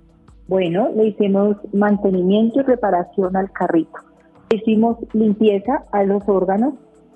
Bueno, 0.48 0.90
le 0.96 1.08
hicimos 1.08 1.58
mantenimiento 1.74 2.62
y 2.62 2.64
reparación 2.64 3.36
al 3.36 3.52
carrito. 3.52 4.00
Hicimos 4.50 4.98
limpieza 5.14 5.84
a 5.92 6.04
los 6.04 6.28
órganos, 6.30 6.76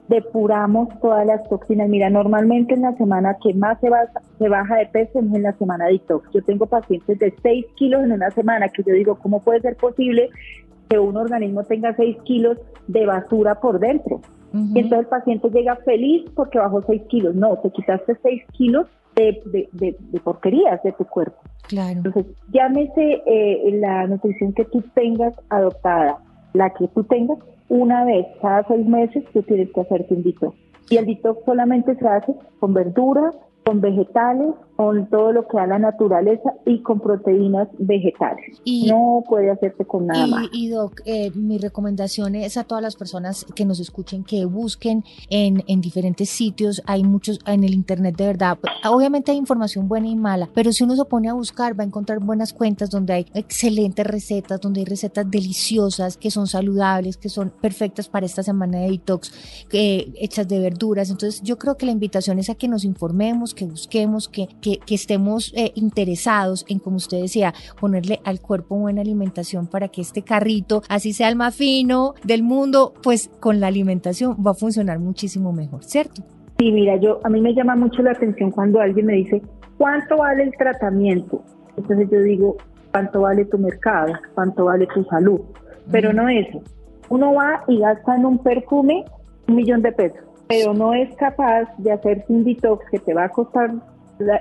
depuramos 0.09 0.89
todas 0.99 1.25
las 1.25 1.47
toxinas. 1.47 1.87
Mira, 1.87 2.09
normalmente 2.09 2.73
en 2.73 2.81
la 2.81 2.95
semana 2.97 3.37
que 3.41 3.53
más 3.53 3.79
se, 3.79 3.89
se 4.37 4.49
baja 4.49 4.75
de 4.75 4.87
peso 4.87 5.19
es 5.19 5.33
en 5.33 5.43
la 5.43 5.53
semana 5.53 5.85
de 5.85 5.93
detox. 5.93 6.29
Yo 6.33 6.43
tengo 6.43 6.65
pacientes 6.65 7.17
de 7.19 7.33
6 7.41 7.65
kilos 7.77 8.03
en 8.03 8.11
una 8.11 8.31
semana 8.31 8.67
que 8.67 8.83
yo 8.83 8.93
digo, 8.93 9.15
¿cómo 9.15 9.41
puede 9.41 9.61
ser 9.61 9.77
posible 9.77 10.29
que 10.89 10.99
un 10.99 11.15
organismo 11.15 11.63
tenga 11.63 11.95
6 11.95 12.17
kilos 12.25 12.57
de 12.87 13.05
basura 13.05 13.61
por 13.61 13.79
dentro? 13.79 14.19
Y 14.53 14.79
entonces 14.79 14.99
el 14.99 15.05
paciente 15.05 15.49
llega 15.49 15.77
feliz 15.77 16.29
porque 16.35 16.59
bajó 16.59 16.81
6 16.81 17.03
kilos. 17.07 17.33
No, 17.33 17.55
te 17.59 17.69
quitaste 17.71 18.17
6 18.21 18.43
kilos 18.51 18.87
de, 19.21 19.67
de, 19.71 20.19
porquerías 20.23 20.81
de 20.83 20.91
tu 20.93 21.05
cuerpo. 21.05 21.37
Claro. 21.67 22.01
Entonces, 22.03 22.25
llámese 22.51 23.21
eh, 23.25 23.77
la 23.79 24.07
nutrición 24.07 24.53
que 24.53 24.65
tú 24.65 24.83
tengas 24.93 25.33
adoptada, 25.49 26.17
la 26.53 26.69
que 26.71 26.87
tú 26.89 27.03
tengas, 27.03 27.39
una 27.69 28.03
vez 28.03 28.25
cada 28.41 28.67
seis 28.67 28.85
meses 28.85 29.23
tú 29.31 29.41
tienes 29.43 29.71
que 29.71 29.81
hacerte 29.81 30.13
un 30.13 30.23
detox. 30.23 30.55
Y 30.89 30.97
el 30.97 31.05
detox 31.05 31.45
solamente 31.45 31.95
se 31.95 32.07
hace 32.07 32.35
con 32.59 32.73
verduras, 32.73 33.35
con 33.65 33.79
vegetales, 33.79 34.53
con 34.81 35.07
todo 35.09 35.31
lo 35.31 35.47
que 35.47 35.57
da 35.57 35.67
la 35.67 35.77
naturaleza 35.77 36.55
y 36.65 36.81
con 36.81 36.99
proteínas 36.99 37.67
vegetales. 37.77 38.59
Y, 38.63 38.87
no 38.89 39.23
puede 39.29 39.51
hacerse 39.51 39.85
con 39.85 40.07
nada 40.07 40.25
más. 40.25 40.47
Y 40.51 40.69
Doc, 40.69 41.01
eh, 41.05 41.29
mi 41.35 41.59
recomendación 41.59 42.33
es 42.33 42.57
a 42.57 42.63
todas 42.63 42.81
las 42.81 42.95
personas 42.95 43.45
que 43.55 43.63
nos 43.63 43.79
escuchen 43.79 44.23
que 44.23 44.45
busquen 44.45 45.03
en, 45.29 45.63
en 45.67 45.81
diferentes 45.81 46.31
sitios. 46.31 46.81
Hay 46.87 47.03
muchos 47.03 47.39
en 47.45 47.63
el 47.63 47.75
internet 47.75 48.15
de 48.17 48.25
verdad. 48.25 48.57
Obviamente 48.89 49.31
hay 49.31 49.37
información 49.37 49.87
buena 49.87 50.07
y 50.07 50.15
mala, 50.15 50.49
pero 50.51 50.71
si 50.71 50.83
uno 50.83 50.95
se 50.95 51.05
pone 51.05 51.29
a 51.29 51.33
buscar 51.33 51.79
va 51.79 51.83
a 51.83 51.87
encontrar 51.87 52.19
buenas 52.19 52.51
cuentas 52.51 52.89
donde 52.89 53.13
hay 53.13 53.25
excelentes 53.35 54.07
recetas, 54.07 54.61
donde 54.61 54.79
hay 54.79 54.85
recetas 54.85 55.29
deliciosas, 55.29 56.17
que 56.17 56.31
son 56.31 56.47
saludables, 56.47 57.17
que 57.17 57.29
son 57.29 57.51
perfectas 57.61 58.09
para 58.09 58.25
esta 58.25 58.41
semana 58.41 58.79
de 58.79 58.89
detox, 58.89 59.31
eh, 59.71 60.11
hechas 60.15 60.47
de 60.47 60.59
verduras. 60.59 61.11
Entonces 61.11 61.43
yo 61.43 61.59
creo 61.59 61.77
que 61.77 61.85
la 61.85 61.91
invitación 61.91 62.39
es 62.39 62.49
a 62.49 62.55
que 62.55 62.67
nos 62.67 62.83
informemos, 62.83 63.53
que 63.53 63.65
busquemos, 63.65 64.27
que, 64.27 64.47
que, 64.61 64.70
estemos 64.87 65.53
eh, 65.55 65.71
interesados 65.75 66.65
en, 66.67 66.79
como 66.79 66.97
usted 66.97 67.21
decía, 67.21 67.53
ponerle 67.79 68.19
al 68.23 68.39
cuerpo 68.39 68.77
buena 68.77 69.01
alimentación 69.01 69.67
para 69.67 69.87
que 69.87 70.01
este 70.01 70.21
carrito, 70.21 70.83
así 70.89 71.13
sea 71.13 71.29
el 71.29 71.35
más 71.35 71.55
fino 71.55 72.13
del 72.23 72.43
mundo, 72.43 72.93
pues 73.03 73.29
con 73.39 73.59
la 73.59 73.67
alimentación 73.67 74.37
va 74.45 74.51
a 74.51 74.55
funcionar 74.55 74.99
muchísimo 74.99 75.53
mejor, 75.53 75.83
¿cierto? 75.83 76.23
Sí, 76.59 76.71
mira, 76.71 76.95
yo 76.97 77.19
a 77.23 77.29
mí 77.29 77.41
me 77.41 77.53
llama 77.53 77.75
mucho 77.75 78.01
la 78.03 78.11
atención 78.11 78.51
cuando 78.51 78.79
alguien 78.79 79.07
me 79.07 79.13
dice, 79.13 79.41
¿cuánto 79.77 80.17
vale 80.17 80.43
el 80.43 80.51
tratamiento? 80.57 81.43
Entonces 81.75 82.07
yo 82.11 82.21
digo, 82.21 82.57
¿cuánto 82.91 83.21
vale 83.21 83.45
tu 83.45 83.57
mercado? 83.57 84.13
¿Cuánto 84.35 84.65
vale 84.65 84.87
tu 84.93 85.03
salud? 85.05 85.41
Pero 85.91 86.13
no 86.13 86.29
eso. 86.29 86.61
Uno 87.09 87.33
va 87.33 87.63
y 87.67 87.79
gasta 87.79 88.15
en 88.15 88.25
un 88.25 88.37
perfume 88.37 89.05
un 89.47 89.55
millón 89.55 89.81
de 89.81 89.91
pesos, 89.91 90.19
pero 90.47 90.73
no 90.73 90.93
es 90.93 91.13
capaz 91.15 91.67
de 91.77 91.91
hacerse 91.91 92.25
un 92.29 92.43
detox 92.43 92.85
que 92.89 92.99
te 92.99 93.13
va 93.13 93.25
a 93.25 93.29
costar 93.29 93.71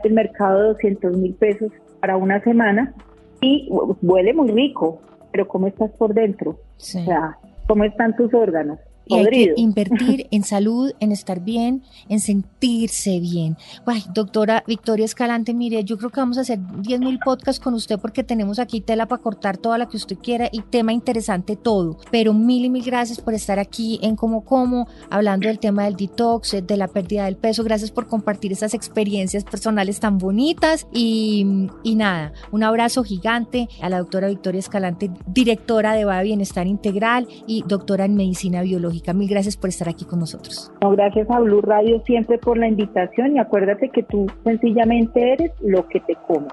el 0.02 0.12
mercado 0.12 0.60
de 0.60 0.68
200 0.68 1.16
mil 1.16 1.34
pesos 1.34 1.70
para 2.00 2.16
una 2.16 2.40
semana 2.42 2.94
y 3.40 3.68
huele 4.02 4.34
muy 4.34 4.50
rico, 4.50 5.00
pero 5.32 5.48
¿cómo 5.48 5.66
estás 5.66 5.90
por 5.92 6.14
dentro? 6.14 6.50
O 6.50 6.58
sea, 6.76 7.38
¿cómo 7.66 7.84
están 7.84 8.16
tus 8.16 8.32
órganos? 8.34 8.78
Y 9.10 9.18
hay 9.18 9.26
que 9.26 9.54
invertir 9.56 10.26
en 10.30 10.44
salud, 10.44 10.92
en 11.00 11.12
estar 11.12 11.40
bien, 11.40 11.82
en 12.08 12.20
sentirse 12.20 13.20
bien. 13.20 13.56
Ay, 13.86 14.04
doctora 14.14 14.64
Victoria 14.66 15.04
Escalante, 15.04 15.54
mire, 15.54 15.84
yo 15.84 15.98
creo 15.98 16.10
que 16.10 16.20
vamos 16.20 16.38
a 16.38 16.42
hacer 16.42 16.58
10 16.82 17.00
mil 17.00 17.18
podcasts 17.18 17.60
con 17.60 17.74
usted 17.74 17.98
porque 17.98 18.22
tenemos 18.22 18.58
aquí 18.58 18.80
tela 18.80 19.06
para 19.06 19.22
cortar 19.22 19.58
toda 19.58 19.78
la 19.78 19.88
que 19.88 19.96
usted 19.96 20.16
quiera 20.18 20.48
y 20.52 20.62
tema 20.62 20.92
interesante 20.92 21.56
todo. 21.56 21.98
Pero 22.10 22.32
mil 22.32 22.64
y 22.64 22.70
mil 22.70 22.84
gracias 22.84 23.20
por 23.20 23.34
estar 23.34 23.58
aquí 23.58 23.98
en 24.02 24.16
Como 24.16 24.44
Como, 24.44 24.88
hablando 25.10 25.48
del 25.48 25.58
tema 25.58 25.84
del 25.84 25.96
detox, 25.96 26.56
de 26.66 26.76
la 26.76 26.88
pérdida 26.88 27.24
del 27.24 27.36
peso. 27.36 27.64
Gracias 27.64 27.90
por 27.90 28.06
compartir 28.06 28.52
esas 28.52 28.74
experiencias 28.74 29.44
personales 29.44 30.00
tan 30.00 30.18
bonitas. 30.18 30.86
Y, 30.92 31.68
y 31.82 31.94
nada, 31.96 32.32
un 32.52 32.62
abrazo 32.62 33.02
gigante 33.02 33.68
a 33.80 33.88
la 33.88 33.98
doctora 33.98 34.28
Victoria 34.28 34.58
Escalante, 34.58 35.10
directora 35.26 35.94
de 35.94 36.04
Va 36.04 36.22
Bienestar 36.22 36.66
Integral 36.66 37.28
y 37.46 37.64
doctora 37.66 38.04
en 38.04 38.14
Medicina 38.14 38.62
Biológica. 38.62 38.99
Mil 39.14 39.28
gracias 39.28 39.56
por 39.56 39.70
estar 39.70 39.88
aquí 39.88 40.04
con 40.04 40.20
nosotros. 40.20 40.72
No, 40.80 40.90
gracias 40.90 41.28
a 41.30 41.40
Blue 41.40 41.62
Radio 41.62 42.02
siempre 42.06 42.38
por 42.38 42.58
la 42.58 42.68
invitación 42.68 43.36
y 43.36 43.38
acuérdate 43.38 43.88
que 43.88 44.02
tú 44.02 44.26
sencillamente 44.44 45.32
eres 45.32 45.52
lo 45.60 45.86
que 45.88 46.00
te 46.00 46.14
comes. 46.26 46.52